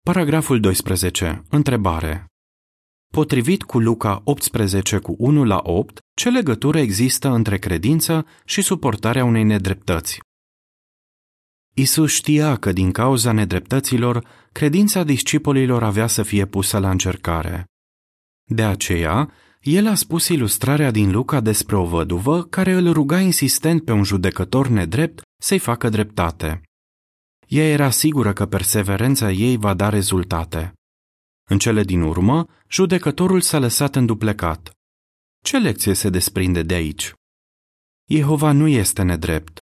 Paragraful 0.00 0.60
12. 0.60 1.42
Întrebare. 1.50 2.26
Potrivit 3.12 3.62
cu 3.62 3.78
Luca 3.78 4.20
18 4.24 4.98
cu 4.98 5.14
1 5.18 5.44
la 5.44 5.60
8, 5.62 5.98
ce 6.16 6.30
legătură 6.30 6.78
există 6.78 7.28
între 7.28 7.58
credință 7.58 8.26
și 8.44 8.62
suportarea 8.62 9.24
unei 9.24 9.44
nedreptăți? 9.44 10.20
Isus 11.76 12.12
știa 12.12 12.56
că 12.56 12.72
din 12.72 12.92
cauza 12.92 13.32
nedreptăților, 13.32 14.26
credința 14.52 15.04
discipolilor 15.04 15.82
avea 15.82 16.06
să 16.06 16.22
fie 16.22 16.46
pusă 16.46 16.78
la 16.78 16.90
încercare. 16.90 17.64
De 18.44 18.64
aceea, 18.64 19.32
el 19.60 19.86
a 19.86 19.94
spus 19.94 20.28
ilustrarea 20.28 20.90
din 20.90 21.10
Luca 21.10 21.40
despre 21.40 21.76
o 21.76 21.84
văduvă 21.84 22.42
care 22.44 22.72
îl 22.72 22.92
ruga 22.92 23.20
insistent 23.20 23.84
pe 23.84 23.92
un 23.92 24.04
judecător 24.04 24.68
nedrept 24.68 25.22
să-i 25.42 25.58
facă 25.58 25.88
dreptate. 25.88 26.60
Ea 27.48 27.68
era 27.68 27.90
sigură 27.90 28.32
că 28.32 28.46
perseverența 28.46 29.30
ei 29.30 29.56
va 29.56 29.74
da 29.74 29.88
rezultate. 29.88 30.72
În 31.50 31.58
cele 31.58 31.82
din 31.82 32.00
urmă, 32.00 32.46
judecătorul 32.68 33.40
s-a 33.40 33.58
lăsat 33.58 33.96
înduplecat. 33.96 34.70
Ce 35.44 35.58
lecție 35.58 35.94
se 35.94 36.10
desprinde 36.10 36.62
de 36.62 36.74
aici? 36.74 37.12
Jehova 38.06 38.52
nu 38.52 38.68
este 38.68 39.02
nedrept. 39.02 39.63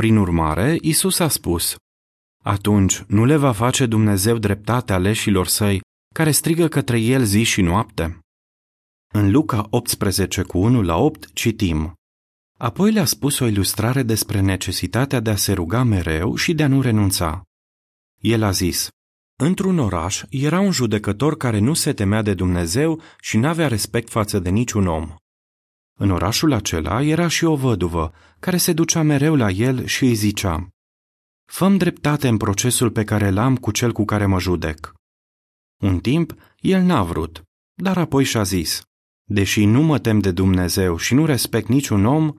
Prin 0.00 0.16
urmare, 0.16 0.78
Isus 0.80 1.18
a 1.18 1.28
spus, 1.28 1.76
Atunci 2.42 3.02
nu 3.06 3.24
le 3.24 3.36
va 3.36 3.52
face 3.52 3.86
Dumnezeu 3.86 4.38
dreptate 4.38 4.92
aleșilor 4.92 5.46
săi, 5.46 5.80
care 6.14 6.30
strigă 6.30 6.68
către 6.68 7.00
el 7.00 7.24
zi 7.24 7.42
și 7.42 7.62
noapte? 7.62 8.18
În 9.14 9.30
Luca 9.30 9.66
18 9.70 10.42
cu 10.42 10.58
1 10.58 10.82
la 10.82 10.96
8 10.96 11.32
citim 11.32 11.94
Apoi 12.58 12.92
le-a 12.92 13.04
spus 13.04 13.38
o 13.38 13.46
ilustrare 13.46 14.02
despre 14.02 14.40
necesitatea 14.40 15.20
de 15.20 15.30
a 15.30 15.36
se 15.36 15.52
ruga 15.52 15.82
mereu 15.82 16.34
și 16.34 16.54
de 16.54 16.62
a 16.62 16.68
nu 16.68 16.80
renunța. 16.80 17.42
El 18.20 18.42
a 18.42 18.50
zis, 18.50 18.88
Într-un 19.38 19.78
oraș 19.78 20.22
era 20.30 20.60
un 20.60 20.72
judecător 20.72 21.36
care 21.36 21.58
nu 21.58 21.74
se 21.74 21.92
temea 21.92 22.22
de 22.22 22.34
Dumnezeu 22.34 23.00
și 23.20 23.36
n-avea 23.36 23.68
respect 23.68 24.10
față 24.10 24.38
de 24.38 24.50
niciun 24.50 24.86
om. 24.86 25.14
În 25.98 26.10
orașul 26.10 26.52
acela 26.52 27.02
era 27.02 27.28
și 27.28 27.44
o 27.44 27.56
văduvă, 27.56 28.12
care 28.38 28.56
se 28.56 28.72
ducea 28.72 29.02
mereu 29.02 29.34
la 29.34 29.50
el 29.50 29.84
și 29.84 30.04
îi 30.04 30.14
zicea, 30.14 30.68
Făm 31.44 31.76
dreptate 31.76 32.28
în 32.28 32.36
procesul 32.36 32.90
pe 32.90 33.04
care 33.04 33.30
l-am 33.30 33.56
cu 33.56 33.70
cel 33.70 33.92
cu 33.92 34.04
care 34.04 34.26
mă 34.26 34.40
judec. 34.40 34.92
Un 35.82 35.98
timp, 35.98 36.34
el 36.56 36.82
n-a 36.82 37.02
vrut, 37.02 37.42
dar 37.74 37.98
apoi 37.98 38.24
și-a 38.24 38.42
zis, 38.42 38.82
Deși 39.24 39.64
nu 39.64 39.82
mă 39.82 39.98
tem 39.98 40.18
de 40.18 40.30
Dumnezeu 40.30 40.96
și 40.96 41.14
nu 41.14 41.24
respect 41.24 41.68
niciun 41.68 42.04
om, 42.04 42.32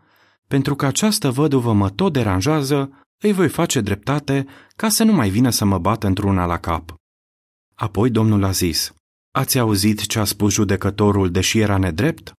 pentru 0.47 0.75
că 0.75 0.85
această 0.85 1.31
văduvă 1.31 1.73
mă 1.73 1.89
tot 1.89 2.13
deranjează, 2.13 3.05
îi 3.23 3.31
voi 3.33 3.49
face 3.49 3.81
dreptate 3.81 4.47
ca 4.75 4.89
să 4.89 5.03
nu 5.03 5.13
mai 5.13 5.29
vină 5.29 5.49
să 5.49 5.65
mă 5.65 5.77
bată 5.77 6.07
într-una 6.07 6.45
la 6.45 6.59
cap. 6.59 6.93
Apoi 7.75 8.09
Domnul 8.09 8.43
a 8.43 8.51
zis, 8.51 8.93
Ați 9.31 9.59
auzit 9.59 10.05
ce 10.05 10.19
a 10.19 10.23
spus 10.23 10.53
judecătorul, 10.53 11.31
deși 11.31 11.59
era 11.59 11.77
nedrept? 11.77 12.36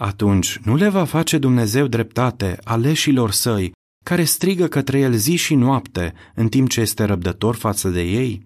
Atunci 0.00 0.58
nu 0.58 0.74
le 0.76 0.88
va 0.88 1.04
face 1.04 1.38
Dumnezeu 1.38 1.86
dreptate 1.86 2.58
aleșilor 2.64 3.30
săi, 3.30 3.72
care 4.04 4.24
strigă 4.24 4.66
către 4.66 4.98
el 4.98 5.14
zi 5.14 5.36
și 5.36 5.54
noapte, 5.54 6.14
în 6.34 6.48
timp 6.48 6.68
ce 6.68 6.80
este 6.80 7.04
răbdător 7.04 7.54
față 7.54 7.88
de 7.88 8.02
ei? 8.02 8.42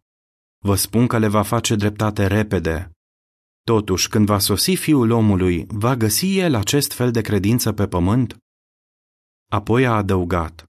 Vă 0.64 0.74
spun 0.74 1.06
că 1.06 1.18
le 1.18 1.28
va 1.28 1.42
face 1.42 1.74
dreptate 1.74 2.26
repede, 2.26 2.90
Totuși, 3.64 4.08
când 4.08 4.26
va 4.26 4.38
sosi 4.38 4.74
fiul 4.74 5.10
omului, 5.10 5.66
va 5.68 5.96
găsi 5.96 6.38
el 6.38 6.54
acest 6.54 6.92
fel 6.92 7.10
de 7.10 7.20
credință 7.20 7.72
pe 7.72 7.86
pământ? 7.86 8.36
Apoi 9.50 9.86
a 9.86 9.92
adăugat, 9.92 10.64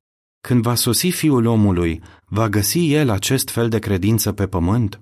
când 0.47 0.61
va 0.61 0.75
sosi 0.75 1.09
fiul 1.09 1.45
omului, 1.45 2.01
va 2.25 2.49
găsi 2.49 2.93
el 2.93 3.09
acest 3.09 3.49
fel 3.49 3.69
de 3.69 3.79
credință 3.79 4.33
pe 4.33 4.47
pământ? 4.47 4.99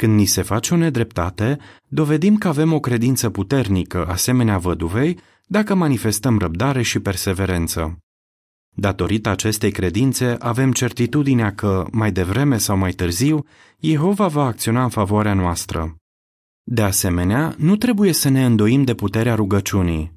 Când 0.00 0.14
ni 0.14 0.24
se 0.24 0.42
face 0.42 0.74
o 0.74 0.76
nedreptate, 0.76 1.58
dovedim 1.88 2.36
că 2.36 2.48
avem 2.48 2.72
o 2.72 2.80
credință 2.80 3.30
puternică, 3.30 4.06
asemenea 4.06 4.58
văduvei, 4.58 5.18
dacă 5.46 5.74
manifestăm 5.74 6.38
răbdare 6.38 6.82
și 6.82 7.00
perseverență. 7.00 7.98
Datorită 8.76 9.28
acestei 9.28 9.70
credințe, 9.70 10.36
avem 10.38 10.72
certitudinea 10.72 11.54
că, 11.54 11.86
mai 11.90 12.12
devreme 12.12 12.58
sau 12.58 12.76
mai 12.76 12.92
târziu, 12.92 13.46
Jehova 13.80 14.26
va 14.26 14.44
acționa 14.44 14.82
în 14.82 14.88
favoarea 14.88 15.34
noastră. 15.34 15.96
De 16.62 16.82
asemenea, 16.82 17.54
nu 17.58 17.76
trebuie 17.76 18.12
să 18.12 18.28
ne 18.28 18.44
îndoim 18.44 18.82
de 18.82 18.94
puterea 18.94 19.34
rugăciunii. 19.34 20.12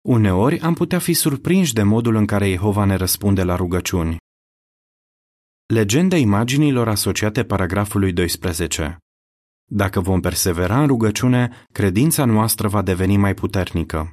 Uneori 0.00 0.60
am 0.60 0.74
putea 0.74 0.98
fi 0.98 1.12
surprinși 1.12 1.72
de 1.72 1.82
modul 1.82 2.14
în 2.14 2.26
care 2.26 2.50
Jehova 2.50 2.84
ne 2.84 2.94
răspunde 2.94 3.42
la 3.42 3.56
rugăciuni. 3.56 4.16
Legenda 5.66 6.16
imaginilor 6.16 6.88
asociate 6.88 7.44
paragrafului 7.44 8.12
12 8.12 8.98
Dacă 9.70 10.00
vom 10.00 10.20
persevera 10.20 10.80
în 10.80 10.86
rugăciune, 10.86 11.66
credința 11.72 12.24
noastră 12.24 12.68
va 12.68 12.82
deveni 12.82 13.16
mai 13.16 13.34
puternică. 13.34 14.12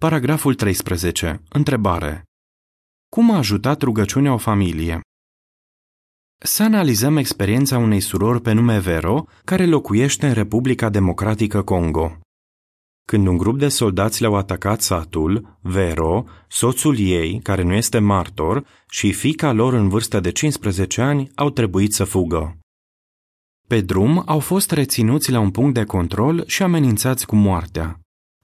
Paragraful 0.00 0.54
13. 0.54 1.42
Întrebare. 1.48 2.24
Cum 3.08 3.30
a 3.30 3.36
ajutat 3.36 3.82
rugăciunea 3.82 4.32
o 4.32 4.36
familie? 4.38 5.00
să 6.38 6.62
analizăm 6.62 7.16
experiența 7.16 7.78
unei 7.78 8.00
surori 8.00 8.40
pe 8.40 8.52
nume 8.52 8.78
Vero, 8.78 9.24
care 9.44 9.66
locuiește 9.66 10.26
în 10.26 10.32
Republica 10.32 10.88
Democratică 10.88 11.62
Congo. 11.62 12.18
Când 13.08 13.26
un 13.26 13.36
grup 13.36 13.58
de 13.58 13.68
soldați 13.68 14.20
le-au 14.20 14.34
atacat 14.34 14.80
satul, 14.82 15.58
Vero, 15.60 16.24
soțul 16.48 16.98
ei, 16.98 17.40
care 17.42 17.62
nu 17.62 17.72
este 17.72 17.98
martor, 17.98 18.66
și 18.90 19.12
fica 19.12 19.52
lor 19.52 19.72
în 19.72 19.88
vârstă 19.88 20.20
de 20.20 20.30
15 20.32 21.00
ani 21.00 21.30
au 21.34 21.50
trebuit 21.50 21.94
să 21.94 22.04
fugă. 22.04 22.58
Pe 23.66 23.80
drum 23.80 24.22
au 24.26 24.38
fost 24.38 24.70
reținuți 24.70 25.30
la 25.30 25.40
un 25.40 25.50
punct 25.50 25.74
de 25.74 25.84
control 25.84 26.46
și 26.46 26.62
amenințați 26.62 27.26
cu 27.26 27.36
moartea. 27.36 28.00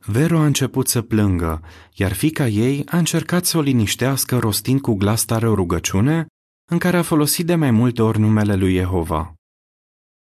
Vero 0.07 0.39
a 0.39 0.45
început 0.45 0.89
să 0.89 1.03
plângă, 1.03 1.63
iar 1.95 2.13
fica 2.13 2.49
ei 2.49 2.87
a 2.87 2.99
încercat 2.99 3.45
să 3.45 3.59
o 3.59 3.61
liniștească 3.61 4.39
rostind 4.39 4.81
cu 4.81 4.95
glas 4.95 5.25
tare 5.25 5.49
o 5.49 5.55
rugăciune 5.55 6.27
în 6.71 6.79
care 6.79 6.97
a 6.97 7.03
folosit 7.03 7.47
de 7.47 7.55
mai 7.55 7.71
multe 7.71 8.03
ori 8.03 8.19
numele 8.19 8.55
lui 8.55 8.75
Jehova. 8.75 9.35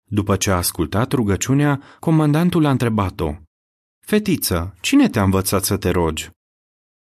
După 0.09 0.35
ce 0.35 0.51
a 0.51 0.55
ascultat 0.55 1.11
rugăciunea, 1.11 1.81
comandantul 1.99 2.65
a 2.65 2.69
întrebat-o, 2.69 3.35
Fetiță, 4.05 4.75
cine 4.81 5.09
te-a 5.09 5.23
învățat 5.23 5.63
să 5.63 5.77
te 5.77 5.89
rogi? 5.89 6.29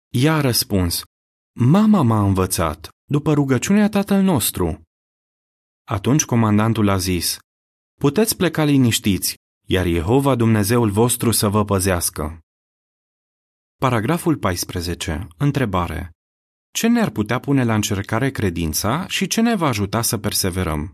Ea 0.09 0.35
a 0.35 0.41
răspuns, 0.41 1.03
Mama 1.59 2.01
m-a 2.01 2.23
învățat, 2.23 2.89
după 3.09 3.33
rugăciunea 3.33 3.89
tatăl 3.89 4.21
nostru. 4.21 4.81
Atunci 5.83 6.25
comandantul 6.25 6.89
a 6.89 6.97
zis, 6.97 7.37
Puteți 7.99 8.37
pleca 8.37 8.63
liniștiți, 8.63 9.35
iar 9.67 9.85
Jehova 9.87 10.35
Dumnezeul 10.35 10.89
vostru 10.89 11.31
să 11.31 11.47
vă 11.47 11.65
păzească. 11.65 12.39
Paragraful 13.75 14.37
14. 14.37 15.27
Întrebare. 15.37 16.11
Ce 16.71 16.87
ne-ar 16.87 17.09
putea 17.09 17.39
pune 17.39 17.63
la 17.63 17.75
încercare 17.75 18.31
credința 18.31 19.07
și 19.07 19.27
ce 19.27 19.41
ne 19.41 19.55
va 19.55 19.67
ajuta 19.67 20.01
să 20.01 20.17
perseverăm? 20.17 20.91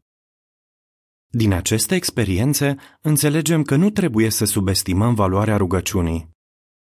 Din 1.28 1.54
aceste 1.54 1.96
experiențe, 1.96 2.76
înțelegem 3.02 3.64
că 3.64 3.76
nu 3.76 3.90
trebuie 3.90 4.30
să 4.30 4.46
subestimăm 4.46 5.14
valoarea 5.14 5.58
rugăciunii. 5.58 6.30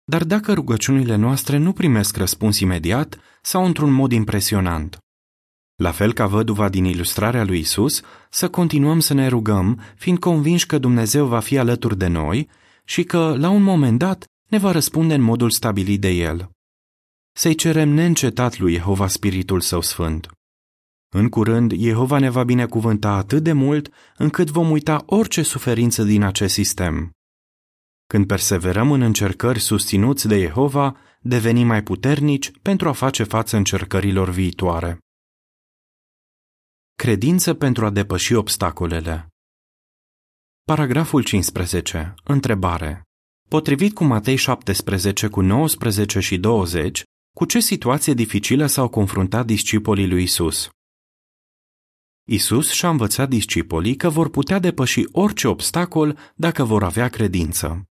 Dar 0.04 0.24
dacă 0.24 0.54
rugăciunile 0.54 1.16
noastre 1.16 1.58
nu 1.58 1.74
primesc 1.74 2.18
răspuns 2.18 2.60
imediat 2.60 3.18
sau 3.42 3.66
într-un 3.66 3.92
mod 3.92 4.12
impresionant, 4.12 5.03
la 5.76 5.92
fel 5.92 6.14
ca 6.14 6.28
văduva 6.28 6.70
din 6.70 6.86
ilustrarea 6.86 7.44
lui 7.44 7.60
Isus, 7.60 8.02
să 8.30 8.50
continuăm 8.50 9.00
să 9.00 9.14
ne 9.14 9.28
rugăm, 9.28 9.80
fiind 9.96 10.20
convinși 10.20 10.66
că 10.66 10.78
Dumnezeu 10.78 11.26
va 11.26 11.40
fi 11.40 11.58
alături 11.58 11.98
de 11.98 12.08
noi 12.08 12.50
și 12.84 13.04
că, 13.04 13.36
la 13.38 13.50
un 13.50 13.62
moment 13.62 14.00
dat, 14.00 14.26
ne 14.48 14.58
va 14.58 14.72
răspunde 14.72 15.14
în 15.14 15.22
modul 15.22 15.50
stabilit 15.50 16.02
de 16.02 16.10
El. 16.10 16.50
Să-i 17.36 17.56
cerem 17.56 17.90
neîncetat 17.90 18.60
lui 18.60 18.74
Jehova 18.74 19.08
Spiritul 19.08 19.62
Său 19.62 19.82
Sfânt. 19.82 20.28
În 21.16 21.30
curând, 21.30 21.74
Jehova 21.74 22.18
ne 22.18 22.30
va 22.30 22.44
binecuvânta 22.44 23.10
atât 23.12 23.44
de 23.44 23.52
mult 23.52 23.94
încât 24.18 24.50
vom 24.50 24.72
uita 24.72 25.04
orice 25.06 25.42
suferință 25.42 26.04
din 26.04 26.24
acest 26.24 26.54
sistem. 26.54 27.12
Când 28.08 28.28
perseverăm 28.28 28.92
în 28.92 29.02
încercări 29.02 29.60
susținuți 29.60 30.28
de 30.28 30.40
Jehova, 30.40 30.98
devenim 31.22 31.68
mai 31.68 31.84
puternici 31.84 32.52
pentru 32.62 32.88
a 32.88 32.92
face 32.92 33.24
față 33.24 33.58
încercărilor 33.58 34.30
viitoare. 34.30 35.03
Credință 36.96 37.54
pentru 37.54 37.86
a 37.86 37.90
depăși 37.90 38.34
obstacolele. 38.34 39.28
Paragraful 40.64 41.24
15. 41.24 42.14
Întrebare. 42.24 43.02
Potrivit 43.50 43.94
cu 43.94 44.04
Matei 44.04 44.36
17 44.36 45.28
cu 45.28 45.42
19 45.42 46.20
și 46.20 46.38
20, 46.38 47.04
cu 47.36 47.46
ce 47.46 47.60
situație 47.60 48.14
dificilă 48.14 48.66
s-au 48.66 48.90
confruntat 48.90 49.46
discipolii 49.46 50.08
lui 50.08 50.24
Isus? 50.24 50.70
Isus 52.30 52.72
și-a 52.72 52.90
învățat 52.90 53.30
discipolii 53.30 53.96
că 53.96 54.10
vor 54.10 54.30
putea 54.30 54.60
depăși 54.60 55.04
orice 55.12 55.48
obstacol 55.48 56.20
dacă 56.36 56.64
vor 56.64 56.84
avea 56.84 57.10
credință. 57.10 57.84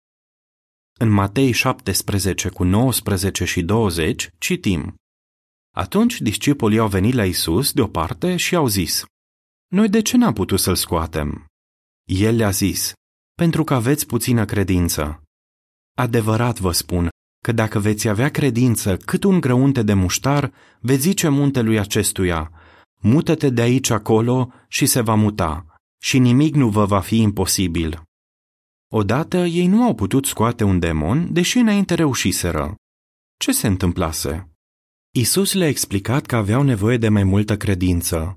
În 0.99 1.09
Matei 1.09 1.52
17 1.52 2.49
cu 2.49 2.64
19 2.64 3.45
și 3.45 3.62
20 3.62 4.28
citim 4.38 4.95
Atunci 5.76 6.20
discipolii 6.20 6.78
au 6.78 6.88
venit 6.88 7.14
la 7.14 7.24
Isus 7.24 7.72
deoparte 7.72 8.36
și 8.36 8.54
au 8.54 8.66
zis 8.66 9.04
Noi 9.72 9.88
de 9.88 10.02
ce 10.02 10.16
n-am 10.16 10.32
putut 10.32 10.60
să-l 10.60 10.74
scoatem? 10.74 11.46
El 12.04 12.36
le-a 12.36 12.50
zis 12.50 12.92
Pentru 13.34 13.64
că 13.64 13.74
aveți 13.74 14.06
puțină 14.06 14.45
credință. 14.45 15.23
Adevărat 15.97 16.58
vă 16.58 16.73
spun 16.73 17.08
că 17.42 17.52
dacă 17.52 17.78
veți 17.78 18.08
avea 18.08 18.30
credință 18.30 18.97
cât 18.97 19.25
un 19.25 19.40
grăunte 19.40 19.82
de 19.82 19.95
muștar, 19.95 20.52
veți 20.80 21.00
zice 21.00 21.28
muntelui 21.28 21.78
acestuia, 21.78 22.52
mută-te 23.00 23.50
de 23.50 23.60
aici 23.60 23.90
acolo 23.90 24.52
și 24.68 24.86
se 24.86 25.00
va 25.00 25.14
muta, 25.14 25.66
și 26.02 26.18
nimic 26.18 26.54
nu 26.54 26.68
vă 26.68 26.84
va 26.84 27.00
fi 27.00 27.21
imposibil. 27.21 28.02
Odată 28.92 29.36
ei 29.36 29.66
nu 29.66 29.82
au 29.82 29.95
putut 29.95 30.26
scoate 30.26 30.64
un 30.64 30.78
demon, 30.78 31.32
deși 31.32 31.58
înainte 31.58 31.95
reușiseră. 31.95 32.75
Ce 33.36 33.52
se 33.52 33.66
întâmplase? 33.66 34.50
Isus 35.12 35.52
le-a 35.52 35.68
explicat 35.68 36.26
că 36.26 36.36
aveau 36.36 36.62
nevoie 36.62 36.96
de 36.96 37.08
mai 37.08 37.25
multă 37.25 37.56
credință. 37.56 38.36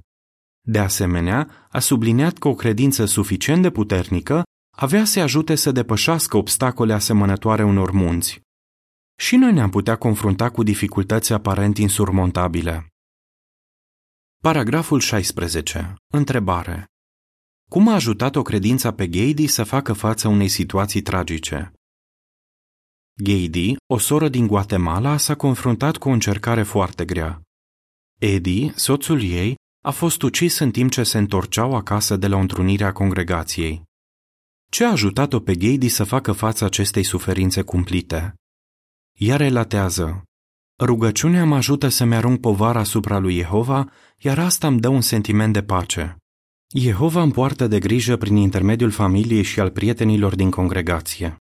De 0.67 0.79
asemenea, 0.79 1.67
a 1.69 1.79
subliniat 1.79 2.38
că 2.38 2.47
o 2.47 2.55
credință 2.55 3.05
suficient 3.05 3.62
de 3.62 3.71
puternică 3.71 4.43
avea 4.77 5.05
să 5.05 5.19
ajute 5.19 5.55
să 5.55 5.71
depășească 5.71 6.38
obstacole 6.38 6.93
asemănătoare 6.93 7.63
unor 7.63 7.91
munți. 7.91 8.41
Și 9.19 9.36
noi 9.36 9.53
ne-am 9.53 9.69
putea 9.69 9.95
confrunta 9.95 10.49
cu 10.49 10.63
dificultăți 10.63 11.33
aparent 11.33 11.77
insurmontabile. 11.77 12.88
Paragraful 14.43 14.99
16. 14.99 15.95
Întrebare. 16.13 16.86
Cum 17.69 17.88
a 17.88 17.93
ajutat-o 17.93 18.41
credința 18.41 18.93
pe 18.93 19.07
Gheidi 19.07 19.47
să 19.47 19.63
facă 19.63 19.93
față 19.93 20.27
unei 20.27 20.49
situații 20.49 21.01
tragice? 21.01 21.73
Gheidi, 23.21 23.76
o 23.93 23.97
soră 23.97 24.30
din 24.30 24.47
Guatemala, 24.47 25.17
s-a 25.17 25.36
confruntat 25.36 25.97
cu 25.97 26.10
o 26.10 26.12
încercare 26.12 26.63
foarte 26.63 27.06
grea. 27.06 27.41
Eddie, 28.19 28.73
soțul 28.76 29.23
ei, 29.23 29.56
a 29.84 29.91
fost 29.91 30.21
ucis 30.21 30.60
în 30.60 30.71
timp 30.71 30.91
ce 30.91 31.04
se 31.04 31.17
întorceau 31.17 31.76
acasă 31.76 32.17
de 32.17 32.28
la 32.28 32.36
o 32.36 32.39
întrunire 32.39 32.84
a 32.84 32.91
congregației. 32.91 33.84
Ce 34.71 34.86
a 34.86 34.91
ajutat-o 34.91 35.39
pe 35.39 35.56
Gheidi 35.56 35.88
să 35.88 36.04
facă 36.04 36.32
față 36.32 36.65
acestei 36.65 37.04
suferințe 37.04 37.62
cumplite? 37.62 38.34
Ea 39.19 39.36
relatează, 39.36 40.23
Rugăciunea 40.80 41.45
mă 41.45 41.56
ajută 41.56 41.88
să-mi 41.88 42.15
arunc 42.15 42.39
povara 42.39 42.80
asupra 42.80 43.17
lui 43.17 43.36
Jehova, 43.36 43.91
iar 44.17 44.39
asta 44.39 44.67
îmi 44.67 44.80
dă 44.80 44.88
un 44.88 45.02
sentiment 45.02 45.54
de 45.54 45.63
pace. 45.63 46.17
Jehova 46.76 47.21
îmi 47.21 47.32
poartă 47.32 47.67
de 47.67 47.80
grijă 47.80 48.17
prin 48.17 48.36
intermediul 48.36 48.91
familiei 48.91 49.43
și 49.43 49.60
al 49.60 49.69
prietenilor 49.69 50.36
din 50.36 50.49
congregație. 50.49 51.38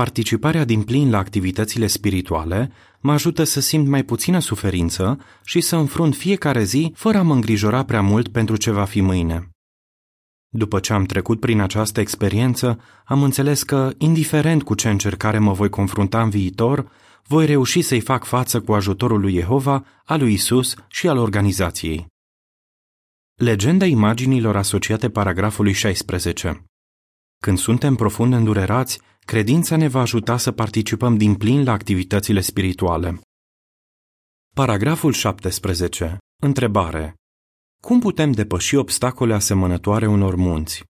Participarea 0.00 0.64
din 0.64 0.82
plin 0.82 1.10
la 1.10 1.18
activitățile 1.18 1.86
spirituale 1.86 2.72
mă 3.00 3.12
ajută 3.12 3.44
să 3.44 3.60
simt 3.60 3.88
mai 3.88 4.02
puțină 4.02 4.38
suferință 4.38 5.18
și 5.44 5.60
să 5.60 5.76
înfrunt 5.76 6.14
fiecare 6.14 6.64
zi 6.64 6.92
fără 6.94 7.18
a 7.18 7.22
mă 7.22 7.34
îngrijora 7.34 7.84
prea 7.84 8.00
mult 8.00 8.28
pentru 8.28 8.56
ce 8.56 8.70
va 8.70 8.84
fi 8.84 9.00
mâine. 9.00 9.50
După 10.48 10.80
ce 10.80 10.92
am 10.92 11.04
trecut 11.04 11.40
prin 11.40 11.60
această 11.60 12.00
experiență, 12.00 12.80
am 13.04 13.22
înțeles 13.22 13.62
că, 13.62 13.92
indiferent 13.98 14.62
cu 14.62 14.74
ce 14.74 14.88
încercare 14.88 15.38
mă 15.38 15.52
voi 15.52 15.68
confrunta 15.68 16.22
în 16.22 16.30
viitor, 16.30 16.90
voi 17.26 17.46
reuși 17.46 17.82
să-i 17.82 18.00
fac 18.00 18.24
față 18.24 18.60
cu 18.60 18.72
ajutorul 18.72 19.20
lui 19.20 19.32
Jehova, 19.32 19.84
al 20.04 20.18
lui 20.18 20.32
Isus 20.32 20.74
și 20.88 21.08
al 21.08 21.16
organizației. 21.16 22.06
Legenda 23.34 23.86
imaginilor 23.86 24.56
asociate 24.56 25.10
paragrafului 25.10 25.72
16 25.72 26.64
Când 27.42 27.58
suntem 27.58 27.94
profund 27.94 28.32
îndurerați, 28.32 29.00
credința 29.30 29.76
ne 29.76 29.88
va 29.88 30.00
ajuta 30.00 30.36
să 30.36 30.52
participăm 30.52 31.16
din 31.16 31.34
plin 31.34 31.64
la 31.64 31.72
activitățile 31.72 32.40
spirituale. 32.40 33.20
Paragraful 34.54 35.12
17. 35.12 36.18
Întrebare. 36.42 37.14
Cum 37.82 38.00
putem 38.00 38.32
depăși 38.32 38.74
obstacole 38.76 39.34
asemănătoare 39.34 40.06
unor 40.06 40.34
munți? 40.34 40.84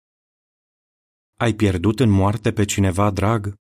Ai 1.39 1.53
pierdut 1.53 2.01
în 2.01 2.11
moarte 2.11 2.53
pe 2.53 2.65
cineva 2.65 3.11
drag? 3.11 3.55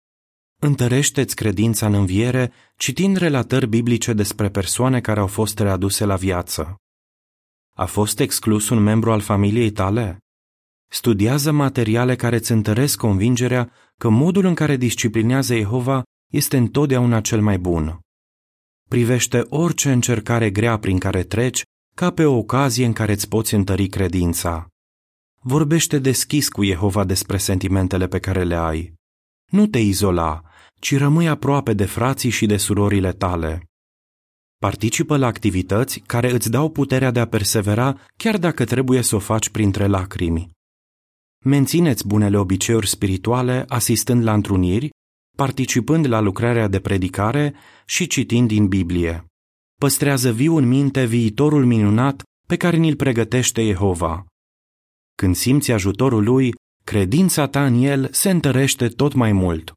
Întărește-ți 0.61 1.35
credința 1.35 1.85
în 1.85 1.93
înviere 1.93 2.53
citind 2.75 3.17
relatări 3.17 3.67
biblice 3.67 4.13
despre 4.13 4.49
persoane 4.49 5.01
care 5.01 5.19
au 5.19 5.27
fost 5.27 5.59
readuse 5.59 6.05
la 6.05 6.15
viață. 6.15 6.75
A 7.75 7.85
fost 7.85 8.19
exclus 8.19 8.69
un 8.69 8.83
membru 8.83 9.11
al 9.11 9.21
familiei 9.21 9.71
tale? 9.71 10.17
Studiază 10.89 11.52
materiale 11.52 12.15
care 12.15 12.36
îți 12.36 12.52
întăresc 12.52 12.97
convingerea 12.97 13.71
că 13.97 14.10
modul 14.10 14.45
în 14.45 14.54
care 14.54 14.76
disciplinează 14.76 15.56
Jehova 15.56 16.04
este 16.32 16.58
întotdeauna 16.58 17.21
cel 17.21 17.41
mai 17.41 17.58
bun. 17.58 18.00
Privește 18.89 19.45
orice 19.50 19.91
încercare 19.91 20.50
grea 20.50 20.78
prin 20.78 21.00
care 21.00 21.23
treci 21.23 21.63
ca 21.95 22.12
pe 22.12 22.26
o 22.26 22.38
ocazie 22.38 22.86
în 22.86 22.93
care 22.93 23.12
îți 23.12 23.28
poți 23.28 23.54
întări 23.54 23.88
credința. 23.88 24.67
Vorbește 25.41 26.00
deschis 26.00 26.50
cu 26.50 26.63
Jehova 26.63 27.04
despre 27.04 27.38
sentimentele 27.38 28.08
pe 28.08 28.19
care 28.19 28.43
le 28.43 28.56
ai. 28.56 28.93
Nu 29.52 29.67
te 29.67 29.80
izola, 29.80 30.41
ci 30.80 30.97
rămâi 30.97 31.28
aproape 31.28 31.73
de 31.73 31.86
frații 31.86 32.30
și 32.30 32.45
de 32.45 32.58
surorile 32.58 33.12
tale. 33.12 33.63
Participă 34.58 35.17
la 35.17 35.28
activități 35.28 36.00
care 36.00 36.32
îți 36.32 36.50
dau 36.50 36.69
puterea 36.69 37.12
de 37.12 37.19
a 37.19 37.28
persevera 37.28 38.00
chiar 38.17 38.38
dacă 38.38 38.65
trebuie 38.65 39.02
să 39.02 39.15
o 39.15 39.19
faci 39.19 39.50
printre 39.50 39.88
lacrimi. 39.88 40.56
Mențineți 41.45 42.08
bunele 42.08 42.38
obiceiuri 42.38 42.88
spirituale 42.88 43.65
asistând 43.67 44.23
la 44.23 44.34
întruniri, 44.34 44.89
participând 45.38 46.08
la 46.08 46.19
lucrarea 46.19 46.67
de 46.67 46.80
predicare 46.80 47.56
și 47.86 48.08
citind 48.08 48.47
din 48.47 48.67
Biblie. 48.67 49.26
Păstrează 49.80 50.32
viu 50.32 50.58
în 50.58 50.67
minte 50.67 51.06
viitorul 51.06 51.65
minunat 51.65 52.23
pe 52.47 52.58
care 52.58 52.78
ni-l 52.78 52.95
pregătește 52.95 53.65
Jehova. 53.65 54.26
Când 55.15 55.36
simți 55.36 55.71
ajutorul 55.71 56.23
lui, 56.23 56.54
credința 56.84 57.47
ta 57.47 57.65
în 57.65 57.84
el 57.84 58.10
se 58.12 58.30
întărește 58.30 58.88
tot 58.88 59.13
mai 59.13 59.32
mult. 59.32 59.71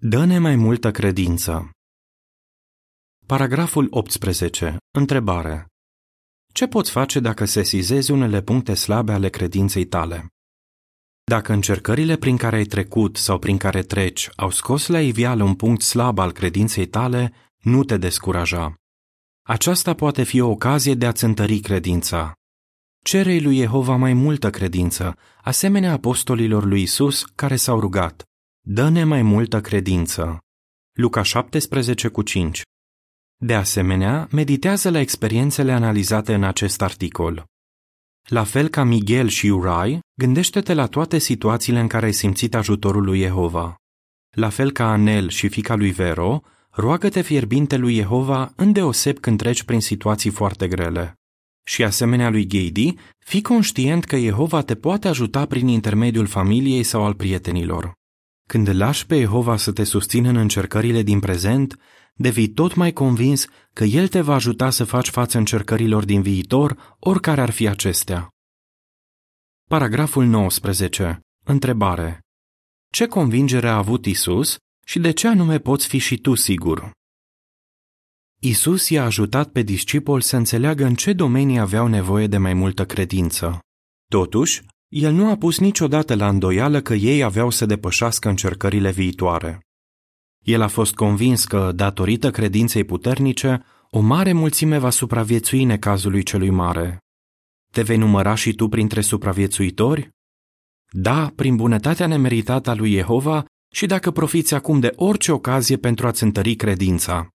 Dă-ne 0.00 0.38
mai 0.38 0.56
multă 0.56 0.90
credință. 0.90 1.70
Paragraful 3.26 3.86
18. 3.90 4.76
Întrebare. 4.98 5.66
Ce 6.54 6.66
poți 6.66 6.90
face 6.90 7.20
dacă 7.20 7.44
sesizezi 7.44 8.10
unele 8.10 8.42
puncte 8.42 8.74
slabe 8.74 9.12
ale 9.12 9.28
credinței 9.28 9.84
tale? 9.84 10.26
Dacă 11.24 11.52
încercările 11.52 12.16
prin 12.16 12.36
care 12.36 12.56
ai 12.56 12.64
trecut 12.64 13.16
sau 13.16 13.38
prin 13.38 13.56
care 13.56 13.82
treci 13.82 14.28
au 14.36 14.50
scos 14.50 14.86
la 14.86 15.00
iveală 15.00 15.42
un 15.42 15.54
punct 15.54 15.82
slab 15.82 16.18
al 16.18 16.32
credinței 16.32 16.86
tale, 16.86 17.32
nu 17.62 17.84
te 17.84 17.96
descuraja. 17.96 18.74
Aceasta 19.46 19.94
poate 19.94 20.22
fi 20.22 20.40
o 20.40 20.50
ocazie 20.50 20.94
de 20.94 21.06
a-ți 21.06 21.24
întări 21.24 21.58
credința. 21.58 22.32
Cerei 23.04 23.40
lui 23.40 23.56
Jehova 23.56 23.96
mai 23.96 24.12
multă 24.12 24.50
credință, 24.50 25.16
asemenea 25.42 25.92
apostolilor 25.92 26.64
lui 26.64 26.82
Isus 26.82 27.24
care 27.24 27.56
s-au 27.56 27.80
rugat. 27.80 28.22
Dă-ne 28.60 29.04
mai 29.04 29.22
multă 29.22 29.60
credință. 29.60 30.38
Luca 30.92 31.22
17 31.22 32.08
cu 32.08 32.22
5 32.22 32.62
De 33.46 33.54
asemenea, 33.54 34.28
meditează 34.30 34.90
la 34.90 35.00
experiențele 35.00 35.72
analizate 35.72 36.34
în 36.34 36.44
acest 36.44 36.82
articol. 36.82 37.44
La 38.28 38.44
fel 38.44 38.68
ca 38.68 38.84
Miguel 38.84 39.28
și 39.28 39.46
Urai, 39.46 39.98
gândește-te 40.14 40.74
la 40.74 40.86
toate 40.86 41.18
situațiile 41.18 41.80
în 41.80 41.86
care 41.86 42.06
ai 42.06 42.12
simțit 42.12 42.54
ajutorul 42.54 43.04
lui 43.04 43.20
Jehova. 43.20 43.74
La 44.30 44.48
fel 44.48 44.70
ca 44.72 44.90
Anel 44.90 45.28
și 45.28 45.48
fica 45.48 45.74
lui 45.74 45.90
Vero, 45.90 46.40
roagă-te 46.70 47.20
fierbinte 47.20 47.76
lui 47.76 47.94
Jehova 47.94 48.52
îndeoseb 48.56 49.18
când 49.18 49.38
treci 49.38 49.62
prin 49.62 49.80
situații 49.80 50.30
foarte 50.30 50.68
grele. 50.68 51.14
Și 51.64 51.84
asemenea 51.84 52.30
lui 52.30 52.46
Gheidi, 52.46 52.94
fii 53.18 53.42
conștient 53.42 54.04
că 54.04 54.18
Jehova 54.18 54.62
te 54.62 54.74
poate 54.74 55.08
ajuta 55.08 55.46
prin 55.46 55.68
intermediul 55.68 56.26
familiei 56.26 56.82
sau 56.82 57.04
al 57.04 57.14
prietenilor. 57.14 57.92
Când 58.48 58.68
lași 58.74 59.06
pe 59.06 59.18
Jehova 59.18 59.56
să 59.56 59.72
te 59.72 59.84
susțină 59.84 60.28
în 60.28 60.36
încercările 60.36 61.02
din 61.02 61.20
prezent, 61.20 61.76
devii 62.14 62.48
tot 62.48 62.74
mai 62.74 62.92
convins 62.92 63.46
că 63.72 63.84
El 63.84 64.08
te 64.08 64.20
va 64.20 64.34
ajuta 64.34 64.70
să 64.70 64.84
faci 64.84 65.08
față 65.08 65.38
încercărilor 65.38 66.04
din 66.04 66.22
viitor, 66.22 66.96
oricare 66.98 67.40
ar 67.40 67.50
fi 67.50 67.68
acestea. 67.68 68.28
Paragraful 69.68 70.24
19. 70.24 71.20
Întrebare. 71.44 72.20
Ce 72.90 73.06
convingere 73.06 73.68
a 73.68 73.76
avut 73.76 74.06
Isus 74.06 74.56
și 74.86 74.98
de 74.98 75.10
ce 75.10 75.28
anume 75.28 75.58
poți 75.58 75.86
fi 75.86 75.98
și 75.98 76.18
tu 76.18 76.34
sigur? 76.34 76.90
Isus 78.40 78.88
i-a 78.88 79.04
ajutat 79.04 79.50
pe 79.50 79.62
discipol 79.62 80.20
să 80.20 80.36
înțeleagă 80.36 80.84
în 80.84 80.94
ce 80.94 81.12
domenii 81.12 81.58
aveau 81.58 81.86
nevoie 81.86 82.26
de 82.26 82.38
mai 82.38 82.54
multă 82.54 82.86
credință. 82.86 83.58
Totuși, 84.10 84.62
el 84.88 85.12
nu 85.12 85.30
a 85.30 85.36
pus 85.36 85.58
niciodată 85.58 86.14
la 86.14 86.28
îndoială 86.28 86.80
că 86.80 86.94
ei 86.94 87.22
aveau 87.22 87.50
să 87.50 87.66
depășească 87.66 88.28
încercările 88.28 88.90
viitoare. 88.90 89.63
El 90.44 90.60
a 90.60 90.68
fost 90.68 90.94
convins 90.94 91.44
că, 91.44 91.72
datorită 91.72 92.30
credinței 92.30 92.84
puternice, 92.84 93.64
o 93.90 94.00
mare 94.00 94.32
mulțime 94.32 94.78
va 94.78 94.90
supraviețui 94.90 95.64
necazului 95.64 96.22
celui 96.22 96.50
mare. 96.50 96.98
Te 97.72 97.82
vei 97.82 97.96
număra 97.96 98.34
și 98.34 98.54
tu 98.54 98.68
printre 98.68 99.00
supraviețuitori? 99.00 100.10
Da, 100.90 101.32
prin 101.36 101.56
bunătatea 101.56 102.06
nemeritată 102.06 102.70
a 102.70 102.74
lui 102.74 102.92
Jehova 102.92 103.44
și 103.72 103.86
dacă 103.86 104.10
profiți 104.10 104.54
acum 104.54 104.80
de 104.80 104.92
orice 104.96 105.32
ocazie 105.32 105.76
pentru 105.76 106.06
a-ți 106.06 106.22
întări 106.22 106.54
credința. 106.54 107.28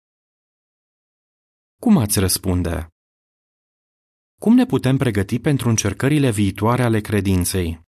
Cum 1.81 1.97
ați 1.97 2.19
răspunde? 2.19 2.89
Cum 4.41 4.55
ne 4.55 4.67
putem 4.67 4.97
pregăti 4.97 5.39
pentru 5.39 5.69
încercările 5.69 6.31
viitoare 6.31 6.83
ale 6.83 7.01
credinței? 7.01 7.86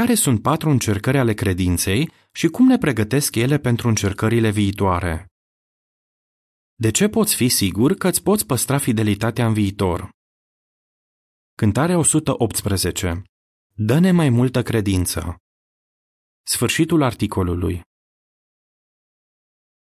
Care 0.00 0.14
sunt 0.14 0.42
patru 0.42 0.70
încercări 0.70 1.18
ale 1.18 1.34
credinței 1.34 2.10
și 2.32 2.48
cum 2.48 2.66
ne 2.66 2.78
pregătesc 2.78 3.34
ele 3.34 3.58
pentru 3.58 3.88
încercările 3.88 4.50
viitoare? 4.50 5.26
De 6.74 6.90
ce 6.90 7.08
poți 7.08 7.34
fi 7.34 7.48
sigur 7.48 7.94
că 7.94 8.08
îți 8.08 8.22
poți 8.22 8.46
păstra 8.46 8.78
fidelitatea 8.78 9.46
în 9.46 9.52
viitor? 9.52 10.08
Cântarea 11.56 11.98
118. 11.98 13.22
Dă-ne 13.74 14.10
mai 14.10 14.28
multă 14.28 14.62
credință. 14.62 15.36
Sfârșitul 16.42 17.02
articolului. 17.02 17.82